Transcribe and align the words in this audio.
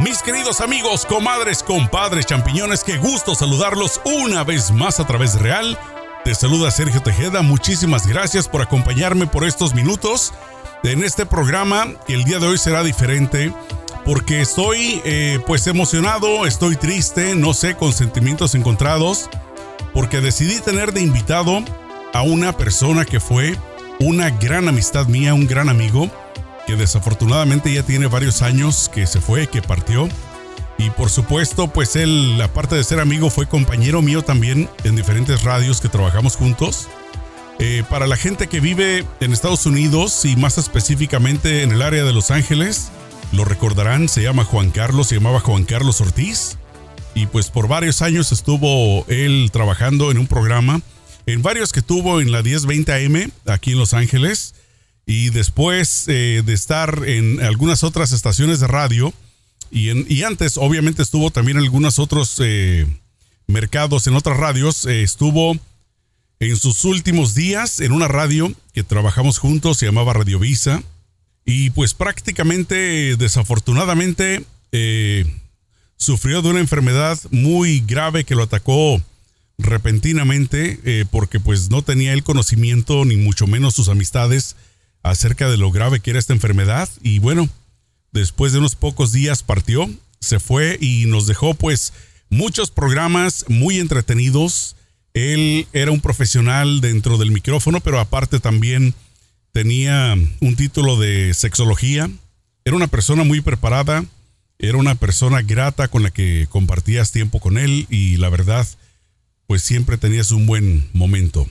Mis 0.00 0.22
queridos 0.22 0.62
amigos, 0.62 1.04
comadres, 1.04 1.62
compadres, 1.62 2.24
champiñones, 2.24 2.84
qué 2.84 2.96
gusto 2.96 3.34
saludarlos 3.34 4.00
una 4.04 4.44
vez 4.44 4.70
más 4.70 4.98
a 4.98 5.06
través 5.06 5.38
Real. 5.38 5.78
Te 6.24 6.34
saluda 6.34 6.70
Sergio 6.70 7.02
Tejeda, 7.02 7.42
muchísimas 7.42 8.06
gracias 8.06 8.48
por 8.48 8.62
acompañarme 8.62 9.26
por 9.26 9.44
estos 9.44 9.74
minutos 9.74 10.32
en 10.84 11.04
este 11.04 11.26
programa 11.26 11.86
el 12.08 12.24
día 12.24 12.38
de 12.38 12.46
hoy 12.46 12.56
será 12.56 12.82
diferente 12.82 13.52
porque 14.06 14.40
estoy 14.40 15.02
eh, 15.04 15.38
pues 15.46 15.66
emocionado, 15.66 16.46
estoy 16.46 16.76
triste, 16.76 17.34
no 17.36 17.52
sé, 17.52 17.74
con 17.74 17.92
sentimientos 17.92 18.54
encontrados, 18.54 19.28
porque 19.92 20.22
decidí 20.22 20.60
tener 20.60 20.94
de 20.94 21.02
invitado 21.02 21.62
a 22.14 22.22
una 22.22 22.56
persona 22.56 23.04
que 23.04 23.20
fue 23.20 23.54
una 23.98 24.30
gran 24.30 24.66
amistad 24.66 25.06
mía, 25.08 25.34
un 25.34 25.46
gran 25.46 25.68
amigo, 25.68 26.10
desafortunadamente 26.76 27.72
ya 27.72 27.82
tiene 27.82 28.06
varios 28.06 28.42
años 28.42 28.90
que 28.92 29.06
se 29.06 29.20
fue, 29.20 29.46
que 29.46 29.62
partió. 29.62 30.08
Y 30.78 30.90
por 30.90 31.10
supuesto, 31.10 31.68
pues 31.68 31.94
él, 31.96 32.40
aparte 32.42 32.74
de 32.74 32.84
ser 32.84 33.00
amigo, 33.00 33.28
fue 33.28 33.46
compañero 33.46 34.00
mío 34.00 34.22
también 34.22 34.68
en 34.84 34.96
diferentes 34.96 35.42
radios 35.42 35.80
que 35.80 35.88
trabajamos 35.88 36.36
juntos. 36.36 36.88
Eh, 37.58 37.84
para 37.90 38.06
la 38.06 38.16
gente 38.16 38.46
que 38.46 38.60
vive 38.60 39.04
en 39.20 39.32
Estados 39.34 39.66
Unidos 39.66 40.24
y 40.24 40.36
más 40.36 40.56
específicamente 40.56 41.62
en 41.62 41.72
el 41.72 41.82
área 41.82 42.04
de 42.04 42.14
Los 42.14 42.30
Ángeles, 42.30 42.90
lo 43.32 43.44
recordarán, 43.44 44.08
se 44.08 44.22
llama 44.22 44.44
Juan 44.44 44.70
Carlos, 44.70 45.08
se 45.08 45.16
llamaba 45.16 45.40
Juan 45.40 45.64
Carlos 45.64 46.00
Ortiz. 46.00 46.56
Y 47.14 47.26
pues 47.26 47.50
por 47.50 47.68
varios 47.68 48.00
años 48.00 48.32
estuvo 48.32 49.04
él 49.08 49.50
trabajando 49.52 50.10
en 50.10 50.16
un 50.16 50.26
programa, 50.26 50.80
en 51.26 51.42
varios 51.42 51.72
que 51.72 51.82
tuvo 51.82 52.22
en 52.22 52.32
la 52.32 52.42
1020 52.42 52.92
AM 52.92 53.30
aquí 53.46 53.72
en 53.72 53.78
Los 53.78 53.92
Ángeles 53.92 54.54
y 55.10 55.30
después 55.30 56.04
eh, 56.06 56.42
de 56.46 56.52
estar 56.52 57.02
en 57.04 57.42
algunas 57.42 57.82
otras 57.82 58.12
estaciones 58.12 58.60
de 58.60 58.68
radio 58.68 59.12
y, 59.72 60.22
antes 60.22 60.56
obviamente 60.56 61.02
estuvo 61.02 61.32
también 61.32 61.56
en 61.56 61.64
algunos 61.64 61.98
otros 61.98 62.40
eh, 62.40 62.86
mercados, 63.48 64.06
en 64.06 64.14
otras 64.14 64.36
radios, 64.36 64.84
eh, 64.86 65.02
estuvo 65.02 65.56
en 66.38 66.56
sus 66.56 66.84
últimos 66.84 67.34
días 67.34 67.80
en 67.80 67.90
una 67.90 68.06
radio 68.06 68.52
que 68.72 68.84
trabajamos 68.84 69.38
juntos, 69.38 69.78
se 69.78 69.86
llamaba 69.86 70.12
Radio 70.12 70.38
Visa 70.38 70.80
y 71.44 71.70
pues 71.70 71.92
prácticamente 71.92 73.16
desafortunadamente 73.16 74.44
sufrió 75.96 76.40
de 76.40 76.50
una 76.50 76.60
enfermedad 76.60 77.18
muy 77.32 77.80
grave 77.80 78.22
que 78.22 78.36
lo 78.36 78.44
atacó 78.44 79.02
repentinamente 79.58 81.04
porque 81.10 81.40
pues 81.40 81.68
no 81.68 81.82
tenía 81.82 82.12
el 82.12 82.22
conocimiento 82.22 83.04
ni 83.04 83.16
mucho 83.16 83.48
menos 83.48 83.74
sus 83.74 83.88
amistades 83.88 84.54
acerca 85.02 85.48
de 85.48 85.56
lo 85.56 85.70
grave 85.70 86.00
que 86.00 86.10
era 86.10 86.18
esta 86.18 86.32
enfermedad 86.32 86.88
y 87.02 87.18
bueno, 87.18 87.48
después 88.12 88.52
de 88.52 88.58
unos 88.58 88.74
pocos 88.74 89.12
días 89.12 89.42
partió, 89.42 89.90
se 90.20 90.38
fue 90.38 90.78
y 90.80 91.06
nos 91.06 91.26
dejó 91.26 91.54
pues 91.54 91.92
muchos 92.28 92.70
programas 92.70 93.44
muy 93.48 93.78
entretenidos. 93.78 94.76
Él 95.14 95.66
era 95.72 95.90
un 95.90 96.00
profesional 96.00 96.80
dentro 96.80 97.18
del 97.18 97.32
micrófono, 97.32 97.80
pero 97.80 97.98
aparte 97.98 98.38
también 98.38 98.94
tenía 99.52 100.16
un 100.40 100.56
título 100.56 100.96
de 100.98 101.34
sexología. 101.34 102.08
Era 102.64 102.76
una 102.76 102.86
persona 102.86 103.24
muy 103.24 103.40
preparada, 103.40 104.04
era 104.58 104.76
una 104.76 104.94
persona 104.94 105.42
grata 105.42 105.88
con 105.88 106.02
la 106.02 106.10
que 106.10 106.46
compartías 106.50 107.12
tiempo 107.12 107.40
con 107.40 107.58
él 107.58 107.86
y 107.90 108.18
la 108.18 108.28
verdad, 108.28 108.66
pues 109.46 109.62
siempre 109.62 109.96
tenías 109.96 110.30
un 110.30 110.46
buen 110.46 110.88
momento. 110.92 111.48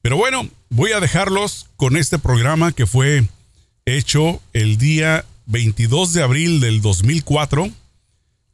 Pero 0.00 0.16
bueno, 0.16 0.48
voy 0.70 0.92
a 0.92 1.00
dejarlos 1.00 1.66
con 1.76 1.96
este 1.96 2.18
programa 2.18 2.72
que 2.72 2.86
fue 2.86 3.28
hecho 3.84 4.40
el 4.52 4.78
día 4.78 5.24
22 5.46 6.12
de 6.12 6.22
abril 6.22 6.60
del 6.60 6.80
2004, 6.80 7.70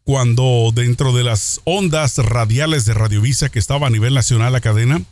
cuando 0.04 0.70
dentro 0.74 1.12
de 1.12 1.24
las 1.24 1.60
ondas 1.64 2.18
radiales 2.18 2.84
de 2.84 2.94
Radiovisa 2.94 3.48
que 3.48 3.58
estaba 3.58 3.86
a 3.86 3.90
nivel 3.90 4.14
nacional 4.14 4.52
la 4.52 4.60
cadena, 4.60 5.02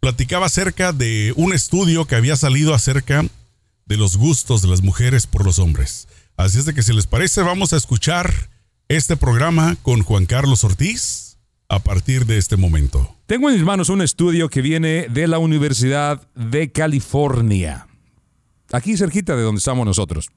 platicaba 0.00 0.46
acerca 0.46 0.92
de 0.92 1.32
un 1.36 1.52
estudio 1.52 2.06
que 2.06 2.16
había 2.16 2.36
salido 2.36 2.74
acerca 2.74 3.24
de 3.86 3.96
los 3.96 4.16
gustos 4.16 4.62
de 4.62 4.68
las 4.68 4.82
mujeres 4.82 5.26
por 5.26 5.44
los 5.44 5.58
hombres. 5.58 6.08
Así 6.36 6.58
es 6.58 6.64
de 6.64 6.74
que 6.74 6.82
si 6.82 6.92
les 6.92 7.06
parece 7.06 7.42
vamos 7.42 7.72
a 7.72 7.76
escuchar 7.76 8.50
este 8.88 9.16
programa 9.16 9.76
con 9.82 10.02
Juan 10.02 10.26
Carlos 10.26 10.64
Ortiz 10.64 11.23
a 11.74 11.80
partir 11.80 12.24
de 12.24 12.38
este 12.38 12.56
momento. 12.56 13.16
Tengo 13.26 13.50
en 13.50 13.56
mis 13.56 13.64
manos 13.64 13.88
un 13.88 14.00
estudio 14.00 14.48
que 14.48 14.62
viene 14.62 15.08
de 15.08 15.26
la 15.26 15.38
Universidad 15.38 16.28
de 16.36 16.70
California, 16.70 17.88
aquí 18.70 18.96
cerquita 18.96 19.34
de 19.34 19.42
donde 19.42 19.58
estamos 19.58 19.84
nosotros. 19.84 20.30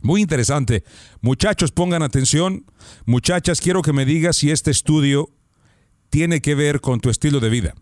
Muy 0.00 0.22
interesante. 0.22 0.84
Muchachos, 1.20 1.72
pongan 1.72 2.04
atención. 2.04 2.64
Muchachas, 3.04 3.60
quiero 3.60 3.82
que 3.82 3.92
me 3.92 4.04
digas 4.04 4.36
si 4.36 4.52
este 4.52 4.70
estudio 4.70 5.30
tiene 6.08 6.40
que 6.40 6.54
ver 6.54 6.80
con 6.80 7.00
tu 7.00 7.10
estilo 7.10 7.40
de 7.40 7.50
vida. 7.50 7.74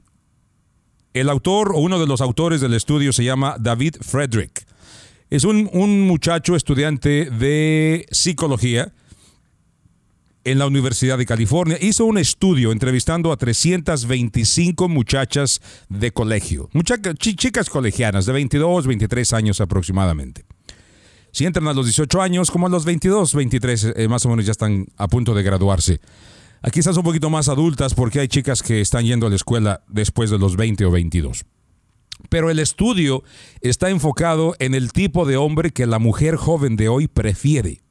El 1.12 1.28
autor 1.28 1.72
o 1.75 1.81
uno 1.81 2.00
de 2.00 2.06
los 2.06 2.22
autores 2.22 2.62
del 2.62 2.72
estudio 2.72 3.12
se 3.12 3.22
llama 3.22 3.56
David 3.60 3.97
Frederick. 4.00 4.66
Es 5.28 5.44
un, 5.44 5.69
un 5.75 6.06
muchacho 6.06 6.56
estudiante 6.56 7.26
de 7.26 8.06
psicología 8.10 8.94
en 10.44 10.59
la 10.59 10.66
Universidad 10.66 11.19
de 11.19 11.26
California, 11.26 11.78
hizo 11.81 12.04
un 12.04 12.19
estudio 12.19 12.72
entrevistando 12.72 13.32
a 13.32 13.37
325 13.37 14.88
muchachas 14.88 15.60
de 15.88 16.12
colegio, 16.12 16.71
chicas 17.19 17.71
colegianas 17.71 18.26
de 18.26 18.32
22, 18.32 18.87
23 18.87 19.32
años 19.32 19.60
aproximadamente. 19.60 20.44
Si 21.32 21.44
entran 21.44 21.69
a 21.69 21.72
los 21.72 21.87
18 21.87 22.22
años, 22.22 22.50
como 22.50 22.66
a 22.66 22.71
los 22.71 22.84
22, 22.84 23.34
23, 23.34 23.93
eh, 23.97 24.09
más 24.09 24.25
o 24.25 24.31
menos 24.31 24.47
ya 24.47 24.53
están 24.53 24.87
a 24.97 25.09
punto 25.09 25.34
de 25.34 25.43
graduarse. 25.43 26.00
Aquí 26.62 26.81
están 26.81 26.97
un 26.97 27.05
poquito 27.05 27.31
más 27.31 27.49
adultas 27.49 27.94
porque 27.94 28.20
hay 28.20 28.28
chicas 28.28 28.62
que 28.62 28.81
están 28.81 29.05
yendo 29.05 29.26
a 29.26 29.31
la 29.31 29.37
escuela 29.37 29.82
después 29.88 30.31
de 30.31 30.38
los 30.38 30.56
20 30.56 30.84
o 30.87 30.91
22. 30.91 31.44
Pero 32.28 32.50
el 32.50 32.59
estudio 32.59 33.22
está 33.60 33.91
enfocado 33.91 34.56
en 34.59 34.75
el 34.75 34.93
tipo 34.93 35.25
de 35.25 35.37
hombre 35.37 35.70
que 35.70 35.87
la 35.87 35.99
mujer 35.99 36.37
joven 36.37 36.76
de 36.76 36.88
hoy 36.88 37.06
prefiere. 37.06 37.82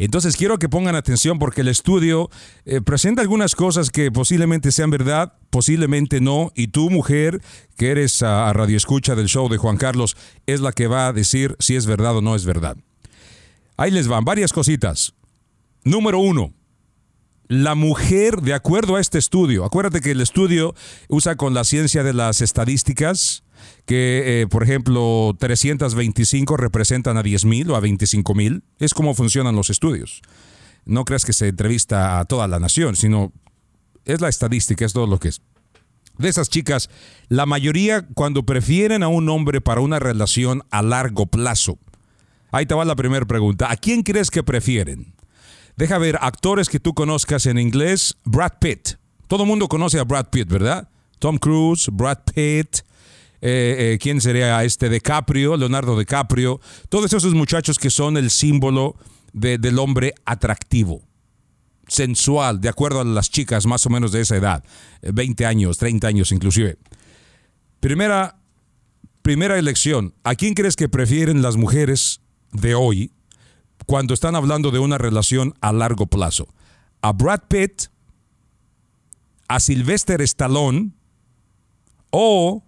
Entonces 0.00 0.34
quiero 0.38 0.58
que 0.58 0.70
pongan 0.70 0.96
atención 0.96 1.38
porque 1.38 1.60
el 1.60 1.68
estudio 1.68 2.30
eh, 2.64 2.80
presenta 2.80 3.20
algunas 3.20 3.54
cosas 3.54 3.90
que 3.90 4.10
posiblemente 4.10 4.72
sean 4.72 4.88
verdad, 4.88 5.34
posiblemente 5.50 6.22
no, 6.22 6.52
y 6.54 6.68
tú 6.68 6.88
mujer 6.88 7.42
que 7.76 7.90
eres 7.90 8.22
a, 8.22 8.50
radio 8.54 8.78
escucha 8.78 9.14
del 9.14 9.28
show 9.28 9.50
de 9.50 9.58
Juan 9.58 9.76
Carlos 9.76 10.16
es 10.46 10.62
la 10.62 10.72
que 10.72 10.86
va 10.86 11.08
a 11.08 11.12
decir 11.12 11.54
si 11.58 11.76
es 11.76 11.84
verdad 11.84 12.16
o 12.16 12.22
no 12.22 12.34
es 12.34 12.46
verdad. 12.46 12.78
Ahí 13.76 13.90
les 13.90 14.08
van 14.08 14.24
varias 14.24 14.54
cositas. 14.54 15.12
Número 15.84 16.18
uno, 16.18 16.54
la 17.48 17.74
mujer, 17.74 18.40
de 18.40 18.54
acuerdo 18.54 18.96
a 18.96 19.00
este 19.00 19.18
estudio, 19.18 19.66
acuérdate 19.66 20.00
que 20.00 20.12
el 20.12 20.22
estudio 20.22 20.74
usa 21.08 21.36
con 21.36 21.52
la 21.52 21.64
ciencia 21.64 22.02
de 22.02 22.14
las 22.14 22.40
estadísticas, 22.40 23.44
que, 23.86 24.42
eh, 24.42 24.46
por 24.46 24.62
ejemplo, 24.62 25.36
325 25.38 26.56
representan 26.56 27.16
a 27.16 27.22
10.000 27.22 27.70
o 27.70 27.76
a 27.76 27.80
25.000. 27.80 28.62
Es 28.78 28.94
como 28.94 29.14
funcionan 29.14 29.56
los 29.56 29.70
estudios. 29.70 30.22
No 30.84 31.04
creas 31.04 31.24
que 31.24 31.32
se 31.32 31.48
entrevista 31.48 32.18
a 32.18 32.24
toda 32.24 32.48
la 32.48 32.58
nación, 32.58 32.96
sino 32.96 33.32
es 34.04 34.20
la 34.20 34.28
estadística, 34.28 34.84
es 34.84 34.92
todo 34.92 35.06
lo 35.06 35.18
que 35.18 35.28
es. 35.28 35.42
De 36.18 36.28
esas 36.28 36.50
chicas, 36.50 36.90
la 37.28 37.46
mayoría 37.46 38.06
cuando 38.14 38.44
prefieren 38.44 39.02
a 39.02 39.08
un 39.08 39.28
hombre 39.28 39.60
para 39.60 39.80
una 39.80 39.98
relación 39.98 40.62
a 40.70 40.82
largo 40.82 41.26
plazo. 41.26 41.78
Ahí 42.52 42.66
te 42.66 42.74
va 42.74 42.84
la 42.84 42.96
primera 42.96 43.24
pregunta. 43.26 43.70
¿A 43.70 43.76
quién 43.76 44.02
crees 44.02 44.30
que 44.30 44.42
prefieren? 44.42 45.14
Deja 45.76 45.96
ver 45.98 46.18
actores 46.20 46.68
que 46.68 46.80
tú 46.80 46.92
conozcas 46.92 47.46
en 47.46 47.58
inglés. 47.58 48.16
Brad 48.24 48.52
Pitt. 48.60 48.96
Todo 49.28 49.44
el 49.44 49.48
mundo 49.48 49.68
conoce 49.68 49.98
a 49.98 50.04
Brad 50.04 50.26
Pitt, 50.30 50.48
¿verdad? 50.48 50.90
Tom 51.18 51.38
Cruise, 51.38 51.88
Brad 51.92 52.18
Pitt, 52.34 52.80
eh, 53.42 53.94
eh, 53.94 53.98
¿quién 54.00 54.20
sería 54.20 54.62
este? 54.64 54.88
DiCaprio, 54.88 55.56
Leonardo 55.56 55.98
DiCaprio, 55.98 56.60
todos 56.88 57.12
esos 57.12 57.34
muchachos 57.34 57.78
que 57.78 57.90
son 57.90 58.16
el 58.16 58.30
símbolo 58.30 58.96
del 59.32 59.78
hombre 59.78 60.14
atractivo, 60.24 61.02
sensual, 61.86 62.60
de 62.60 62.68
acuerdo 62.68 63.00
a 63.00 63.04
las 63.04 63.30
chicas 63.30 63.66
más 63.66 63.86
o 63.86 63.90
menos 63.90 64.12
de 64.12 64.20
esa 64.20 64.36
edad, 64.36 64.64
20 65.02 65.46
años, 65.46 65.78
30 65.78 66.06
años 66.06 66.32
inclusive. 66.32 66.78
Primera, 67.78 68.38
primera 69.22 69.58
elección, 69.58 70.14
¿a 70.24 70.34
quién 70.34 70.54
crees 70.54 70.76
que 70.76 70.88
prefieren 70.88 71.42
las 71.42 71.56
mujeres 71.56 72.20
de 72.52 72.74
hoy 72.74 73.12
cuando 73.86 74.14
están 74.14 74.34
hablando 74.34 74.70
de 74.70 74.80
una 74.80 74.98
relación 74.98 75.54
a 75.60 75.72
largo 75.72 76.06
plazo? 76.06 76.48
¿A 77.02 77.12
Brad 77.12 77.42
Pitt? 77.48 77.84
¿A 79.48 79.60
Sylvester 79.60 80.20
Stallone? 80.22 80.90
¿O 82.10 82.64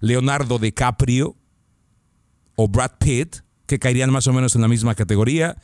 Leonardo 0.01 0.59
DiCaprio 0.59 1.37
o 2.57 2.69
Brad 2.69 2.93
Pitt, 2.99 3.37
que 3.67 3.79
caerían 3.79 4.11
más 4.11 4.27
o 4.27 4.33
menos 4.33 4.55
en 4.57 4.63
la 4.63 4.69
misma 4.69 4.95
categoría. 4.95 5.57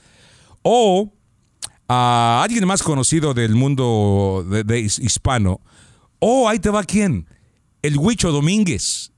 O 0.62 1.12
a 1.88 2.42
alguien 2.42 2.66
más 2.66 2.82
conocido 2.82 3.34
del 3.34 3.54
mundo 3.54 4.44
de, 4.48 4.80
hispano. 4.80 5.60
O 6.18 6.48
ahí 6.48 6.58
te 6.58 6.70
va 6.70 6.84
quién. 6.84 7.26
El 7.82 7.98
Huicho 7.98 8.30
Domínguez. 8.30 9.12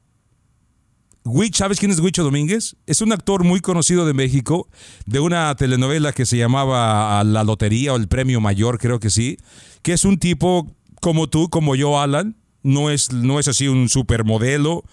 ¿sabes 1.52 1.78
quién 1.78 1.90
es 1.90 2.00
Huicho 2.00 2.22
Domínguez? 2.22 2.76
Es 2.86 3.00
un 3.00 3.12
actor 3.12 3.44
muy 3.44 3.60
conocido 3.60 4.04
de 4.04 4.12
México, 4.12 4.68
de 5.06 5.20
una 5.20 5.54
telenovela 5.56 6.12
que 6.12 6.26
se 6.26 6.36
llamaba 6.36 7.22
La 7.24 7.44
Lotería 7.44 7.94
o 7.94 7.96
el 7.96 8.08
Premio 8.08 8.40
Mayor, 8.40 8.78
creo 8.78 9.00
que 9.00 9.08
sí, 9.08 9.38
que 9.82 9.94
es 9.94 10.04
un 10.04 10.18
tipo 10.18 10.70
como 11.00 11.28
tú, 11.28 11.48
como 11.48 11.76
yo, 11.76 12.00
Alan. 12.00 12.36
No 12.62 12.90
es, 12.90 13.12
no 13.12 13.38
es 13.38 13.48
así 13.48 13.68
un 13.68 13.90
supermodelo, 13.90 14.84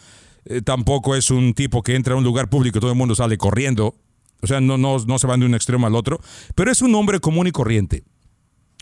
eh, 0.44 0.62
tampoco 0.62 1.15
es 1.15 1.31
un 1.31 1.54
tipo 1.54 1.83
que 1.83 1.95
entra 1.95 2.15
a 2.15 2.18
un 2.18 2.24
lugar 2.25 2.50
público 2.50 2.77
y 2.77 2.81
todo 2.81 2.92
el 2.92 2.97
mundo 2.97 3.15
sale 3.15 3.38
corriendo. 3.38 3.95
O 4.42 4.48
sea, 4.48 4.62
no, 4.62 4.78
no, 4.78 4.98
no 5.00 5.20
se 5.20 5.28
van 5.28 5.40
de 5.40 5.46
un 5.46 5.56
extremo 5.56 5.88
al 5.88 5.96
otro, 5.96 6.20
pero 6.56 6.72
es 6.72 6.82
un 6.82 6.96
hombre 6.96 7.20
común 7.20 7.48
y 7.48 7.52
corriente. 7.52 8.04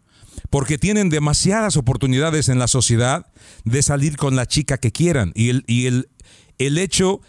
porque 0.50 0.78
tienen 0.78 1.10
demasiadas 1.10 1.78
oportunidades 1.78 2.50
en 2.50 2.60
la 2.60 2.68
sociedad 2.68 3.26
de 3.66 3.82
salir 3.82 4.18
con 4.18 4.36
la 4.36 4.46
chica 4.46 4.78
que 4.78 4.92
quieran. 4.92 5.32
Y 5.36 5.50
el, 5.50 5.64
y 5.68 5.88
el, 5.88 6.10
el 6.58 6.78
hecho 6.78 7.22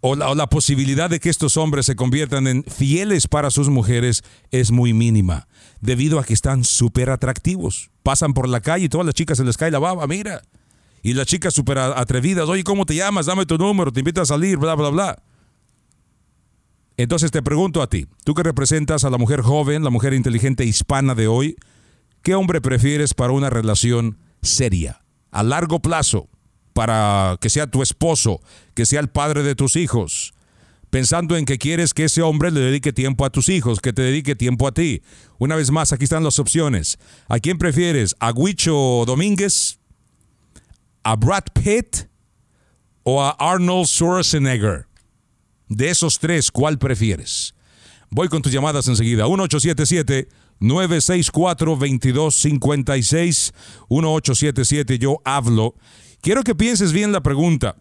o 0.00 0.16
la, 0.16 0.28
o 0.28 0.34
la, 0.34 0.48
posibilidad 0.48 1.08
de 1.08 1.20
que 1.20 1.30
estos 1.30 1.56
hombres 1.56 1.86
se 1.86 1.94
conviertan 1.94 2.46
en 2.46 2.64
fieles 2.64 3.28
para 3.28 3.50
sus 3.50 3.68
mujeres 3.68 4.24
es 4.50 4.72
muy 4.72 4.92
mínima, 4.92 5.46
debido 5.80 6.18
a 6.18 6.24
que 6.24 6.34
están 6.34 6.64
súper 6.64 7.10
atractivos. 7.10 7.90
Pasan 8.02 8.34
por 8.34 8.48
la 8.48 8.60
calle 8.60 8.86
y 8.86 8.88
todas 8.88 9.06
las 9.06 9.14
chicas 9.14 9.38
se 9.38 9.44
les 9.44 9.56
cae 9.56 9.70
la 9.70 9.78
baba, 9.78 10.06
mira. 10.06 10.42
Y 11.04 11.14
las 11.14 11.26
chicas 11.26 11.54
súper 11.54 11.78
atrevidas, 11.78 12.48
oye, 12.48 12.64
¿cómo 12.64 12.86
te 12.86 12.94
llamas? 12.94 13.26
Dame 13.26 13.46
tu 13.46 13.58
número, 13.58 13.92
te 13.92 14.00
invito 14.00 14.20
a 14.20 14.26
salir, 14.26 14.56
bla, 14.56 14.74
bla, 14.74 14.88
bla. 14.88 15.22
Entonces 16.96 17.30
te 17.30 17.42
pregunto 17.42 17.82
a 17.82 17.88
ti, 17.88 18.06
tú 18.24 18.34
que 18.34 18.42
representas 18.42 19.04
a 19.04 19.10
la 19.10 19.18
mujer 19.18 19.40
joven, 19.40 19.84
la 19.84 19.90
mujer 19.90 20.12
inteligente 20.14 20.64
hispana 20.64 21.14
de 21.14 21.26
hoy, 21.26 21.56
¿Qué 22.22 22.36
hombre 22.36 22.60
prefieres 22.60 23.14
para 23.14 23.32
una 23.32 23.50
relación 23.50 24.16
seria, 24.42 25.02
a 25.32 25.42
largo 25.42 25.80
plazo, 25.80 26.28
para 26.72 27.36
que 27.40 27.50
sea 27.50 27.66
tu 27.66 27.82
esposo, 27.82 28.40
que 28.74 28.86
sea 28.86 29.00
el 29.00 29.08
padre 29.08 29.42
de 29.42 29.56
tus 29.56 29.74
hijos? 29.74 30.32
Pensando 30.90 31.36
en 31.36 31.46
que 31.46 31.58
quieres 31.58 31.94
que 31.94 32.04
ese 32.04 32.22
hombre 32.22 32.52
le 32.52 32.60
dedique 32.60 32.92
tiempo 32.92 33.24
a 33.24 33.30
tus 33.30 33.48
hijos, 33.48 33.80
que 33.80 33.92
te 33.92 34.02
dedique 34.02 34.36
tiempo 34.36 34.68
a 34.68 34.72
ti. 34.72 35.02
Una 35.38 35.56
vez 35.56 35.72
más, 35.72 35.92
aquí 35.92 36.04
están 36.04 36.22
las 36.22 36.38
opciones. 36.38 36.98
¿A 37.28 37.40
quién 37.40 37.58
prefieres? 37.58 38.14
¿A 38.20 38.30
Huicho 38.30 39.02
Domínguez? 39.04 39.80
¿A 41.02 41.16
Brad 41.16 41.44
Pitt? 41.52 42.08
¿O 43.02 43.20
a 43.20 43.30
Arnold 43.30 43.88
Schwarzenegger? 43.88 44.86
De 45.74 45.90
esos 45.90 46.18
tres, 46.18 46.50
¿cuál 46.50 46.78
prefieres? 46.78 47.54
Voy 48.10 48.28
con 48.28 48.42
tus 48.42 48.52
llamadas 48.52 48.88
enseguida. 48.88 49.26
1877 49.26 50.28
964-2256, 50.62 53.52
1877, 53.88 54.98
yo 54.98 55.20
hablo. 55.24 55.74
Quiero 56.20 56.42
que 56.44 56.54
pienses 56.54 56.92
bien 56.92 57.10
la 57.10 57.22
pregunta, 57.22 57.74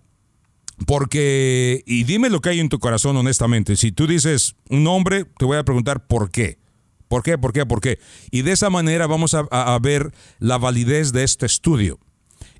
porque, 0.87 1.83
y 1.85 2.05
dime 2.05 2.31
lo 2.31 2.41
que 2.41 2.49
hay 2.49 2.59
en 2.59 2.69
tu 2.69 2.79
corazón 2.79 3.15
honestamente. 3.17 3.75
Si 3.75 3.91
tú 3.91 4.07
dices 4.07 4.55
un 4.69 4.83
nombre, 4.83 5.25
te 5.37 5.45
voy 5.45 5.57
a 5.57 5.63
preguntar 5.63 6.07
por 6.07 6.31
qué. 6.31 6.57
¿Por 7.07 7.21
qué? 7.23 7.37
¿Por 7.37 7.53
qué? 7.53 7.65
¿Por 7.65 7.81
qué? 7.81 7.99
Y 8.31 8.41
de 8.41 8.53
esa 8.53 8.71
manera 8.71 9.05
vamos 9.05 9.35
a, 9.35 9.41
a 9.51 9.77
ver 9.79 10.11
la 10.39 10.57
validez 10.57 11.11
de 11.11 11.23
este 11.23 11.45
estudio. 11.45 11.99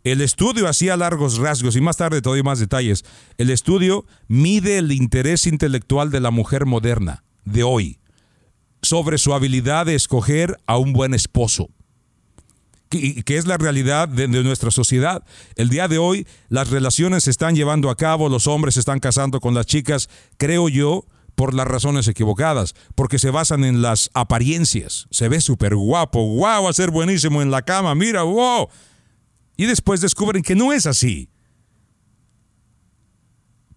El 0.04 0.22
estudio 0.22 0.68
hacía 0.68 0.98
largos 0.98 1.38
rasgos 1.38 1.76
y 1.76 1.82
más 1.82 1.98
tarde 1.98 2.22
te 2.22 2.30
doy 2.30 2.42
más 2.44 2.60
detalles. 2.60 3.04
El 3.38 3.50
estudio 3.50 4.06
mide 4.28 4.78
el 4.78 4.92
interés 4.92 5.46
intelectual 5.46 6.10
de 6.10 6.20
la 6.20 6.32
mujer 6.32 6.66
moderna 6.66 7.24
de 7.46 7.64
hoy 7.64 8.00
sobre 8.82 9.18
su 9.18 9.34
habilidad 9.34 9.86
de 9.86 9.96
escoger 9.96 10.58
a 10.66 10.78
un 10.78 10.94
buen 10.94 11.14
esposo 11.14 11.70
que, 12.92 13.38
es 13.38 13.48
la 13.48 13.58
realidad 13.58 14.10
de, 14.10 14.28
nuestra 14.28 14.70
sociedad. 14.70 15.24
El 15.56 15.70
día 15.70 15.88
de 15.88 15.98
hoy 15.98 16.28
las 16.50 16.70
relaciones 16.70 17.24
se 17.24 17.32
están 17.32 17.56
llevando 17.56 17.90
a 17.90 17.96
cabo, 17.96 18.28
los 18.28 18.48
hombres 18.48 18.74
se 18.74 18.82
están 18.82 19.00
casando 19.00 19.40
con 19.40 19.54
las 19.54 19.66
chicas, 19.66 20.10
creo 20.38 20.68
yo, 20.68 21.06
por 21.36 21.54
las 21.54 21.68
razones 21.68 22.10
equivocadas, 22.10 22.76
porque 22.94 23.18
se 23.18 23.32
basan 23.32 23.64
en 23.64 23.82
las 23.82 24.10
apariencias. 24.14 25.08
Se 25.10 25.30
ve 25.30 25.40
súper 25.40 25.76
guapo, 25.76 26.20
wow, 26.36 26.66
va 26.66 26.70
a 26.70 26.74
ser 26.74 26.92
buenísimo 26.92 27.42
en 27.42 27.50
la 27.50 27.62
cama, 27.62 27.96
mira, 27.96 28.24
wow. 28.24 28.68
Y 29.62 29.68
después 29.68 30.02
descubren 30.02 30.42
que 30.42 30.56
no 30.56 30.74
es 30.74 30.88
así. 30.88 31.30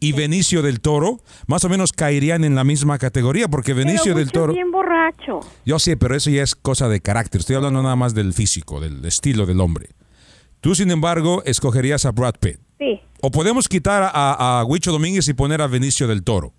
y 0.00 0.12
Benicio 0.12 0.62
del 0.62 0.80
Toro, 0.80 1.20
más 1.46 1.64
o 1.64 1.68
menos 1.68 1.92
caerían 1.92 2.44
en 2.44 2.54
la 2.54 2.64
misma 2.64 2.98
categoría, 2.98 3.48
porque 3.48 3.74
Benicio 3.74 4.14
del 4.14 4.32
Toro. 4.32 4.52
Es 4.52 4.56
bien 4.56 4.70
borracho. 4.70 5.40
Yo 5.64 5.78
sé, 5.78 5.96
pero 5.96 6.14
eso 6.14 6.30
ya 6.30 6.42
es 6.42 6.54
cosa 6.54 6.88
de 6.88 7.00
carácter. 7.00 7.40
Estoy 7.40 7.56
hablando 7.56 7.82
nada 7.82 7.96
más 7.96 8.14
del 8.14 8.32
físico, 8.32 8.80
del 8.80 9.04
estilo 9.04 9.46
del 9.46 9.60
hombre. 9.60 9.88
Tú, 10.60 10.74
sin 10.74 10.90
embargo, 10.90 11.42
escogerías 11.44 12.04
a 12.04 12.12
Brad 12.12 12.34
Pitt. 12.40 12.58
Sí. 12.78 13.00
O 13.20 13.30
podemos 13.30 13.68
quitar 13.68 14.02
a, 14.04 14.60
a 14.60 14.64
Huicho 14.64 14.92
Domínguez 14.92 15.28
y 15.28 15.34
poner 15.34 15.62
a 15.62 15.66
Benicio 15.66 16.06
del 16.06 16.22
Toro, 16.22 16.52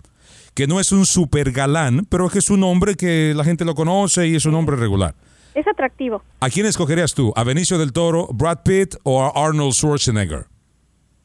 que 0.53 0.67
no 0.67 0.79
es 0.79 0.91
un 0.91 1.05
super 1.05 1.51
galán, 1.51 2.05
pero 2.09 2.29
que 2.29 2.39
es 2.39 2.49
un 2.49 2.63
hombre 2.63 2.95
que 2.95 3.33
la 3.35 3.43
gente 3.43 3.65
lo 3.65 3.75
conoce 3.75 4.27
y 4.27 4.35
es 4.35 4.45
un 4.45 4.55
hombre 4.55 4.75
regular. 4.75 5.15
Es 5.55 5.67
atractivo. 5.67 6.21
¿A 6.39 6.49
quién 6.49 6.65
escogerías 6.65 7.13
tú? 7.13 7.33
¿A 7.35 7.43
Benicio 7.43 7.77
del 7.77 7.91
Toro, 7.91 8.27
Brad 8.31 8.59
Pitt 8.63 8.95
o 9.03 9.23
a 9.23 9.29
Arnold 9.29 9.73
Schwarzenegger? 9.73 10.45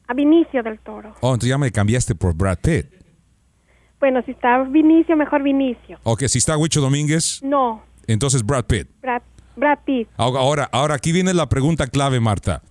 A 0.07 0.13
Vinicio 0.13 0.63
del 0.63 0.79
Toro. 0.79 1.15
Oh, 1.21 1.29
entonces 1.29 1.49
ya 1.49 1.57
me 1.57 1.71
cambiaste 1.71 2.15
por 2.15 2.35
Brad 2.35 2.59
Pitt. 2.59 2.85
Bueno, 3.99 4.21
si 4.23 4.31
está 4.31 4.63
Vinicio, 4.63 5.15
mejor 5.15 5.43
Vinicio. 5.43 5.99
Ok, 6.03 6.25
si 6.27 6.37
está 6.37 6.57
Huicho 6.57 6.81
Domínguez. 6.81 7.41
No. 7.43 7.81
Entonces 8.07 8.45
Brad 8.45 8.65
Pitt. 8.65 8.87
Brad, 9.01 9.21
Brad 9.55 9.79
Pitt. 9.85 10.07
Ahora, 10.17 10.69
ahora 10.71 10.95
aquí 10.95 11.11
viene 11.11 11.33
la 11.33 11.49
pregunta 11.49 11.87
clave, 11.87 12.19
Marta. 12.19 12.61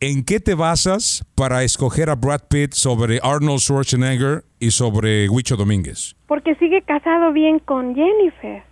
¿En 0.00 0.24
qué 0.24 0.40
te 0.40 0.54
basas 0.54 1.24
para 1.34 1.62
escoger 1.62 2.10
a 2.10 2.16
Brad 2.16 2.42
Pitt 2.48 2.74
sobre 2.74 3.20
Arnold 3.22 3.60
Schwarzenegger 3.60 4.44
y 4.58 4.72
sobre 4.72 5.28
Huicho 5.28 5.56
Domínguez? 5.56 6.16
Porque 6.26 6.54
sigue 6.56 6.82
casado 6.82 7.32
bien 7.32 7.60
con 7.60 7.94
Jennifer. 7.94 8.62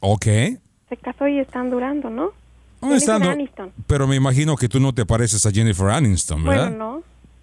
Ok 0.00 0.26
se 0.88 0.96
casó 0.96 1.26
y 1.28 1.38
están 1.38 1.70
durando, 1.70 2.10
¿no? 2.10 2.30
Aniston. 2.92 3.72
Pero 3.86 4.06
me 4.06 4.16
imagino 4.16 4.56
que 4.56 4.68
tú 4.68 4.80
no 4.80 4.92
te 4.92 5.06
pareces 5.06 5.44
a 5.46 5.50
Jennifer 5.50 5.88
Aniston, 5.88 6.44
¿verdad? 6.44 6.70
Bueno, 6.70 6.96
no, 6.96 7.02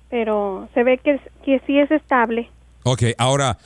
pero 0.10 0.70
se 0.74 0.84
ve 0.84 0.98
que, 0.98 1.20
que 1.44 1.62
sí 1.66 1.78
es 1.78 1.90
estable. 1.92 2.50
Ok, 2.84 3.04
ahora, 3.18 3.58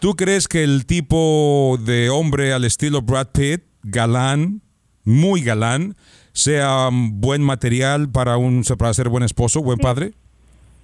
¿tú 0.00 0.14
crees 0.14 0.48
que 0.48 0.62
el 0.62 0.86
tipo 0.86 1.78
de 1.80 2.10
hombre 2.10 2.52
al 2.52 2.64
estilo 2.64 3.02
Brad 3.02 3.28
Pitt, 3.32 3.62
galán, 3.82 4.60
muy 5.04 5.42
galán, 5.42 5.96
sea 6.32 6.90
buen 6.92 7.42
material 7.42 8.10
para, 8.10 8.36
un, 8.36 8.62
para 8.78 8.92
ser 8.92 9.08
buen 9.08 9.22
esposo, 9.22 9.62
buen 9.62 9.78
padre? 9.78 10.12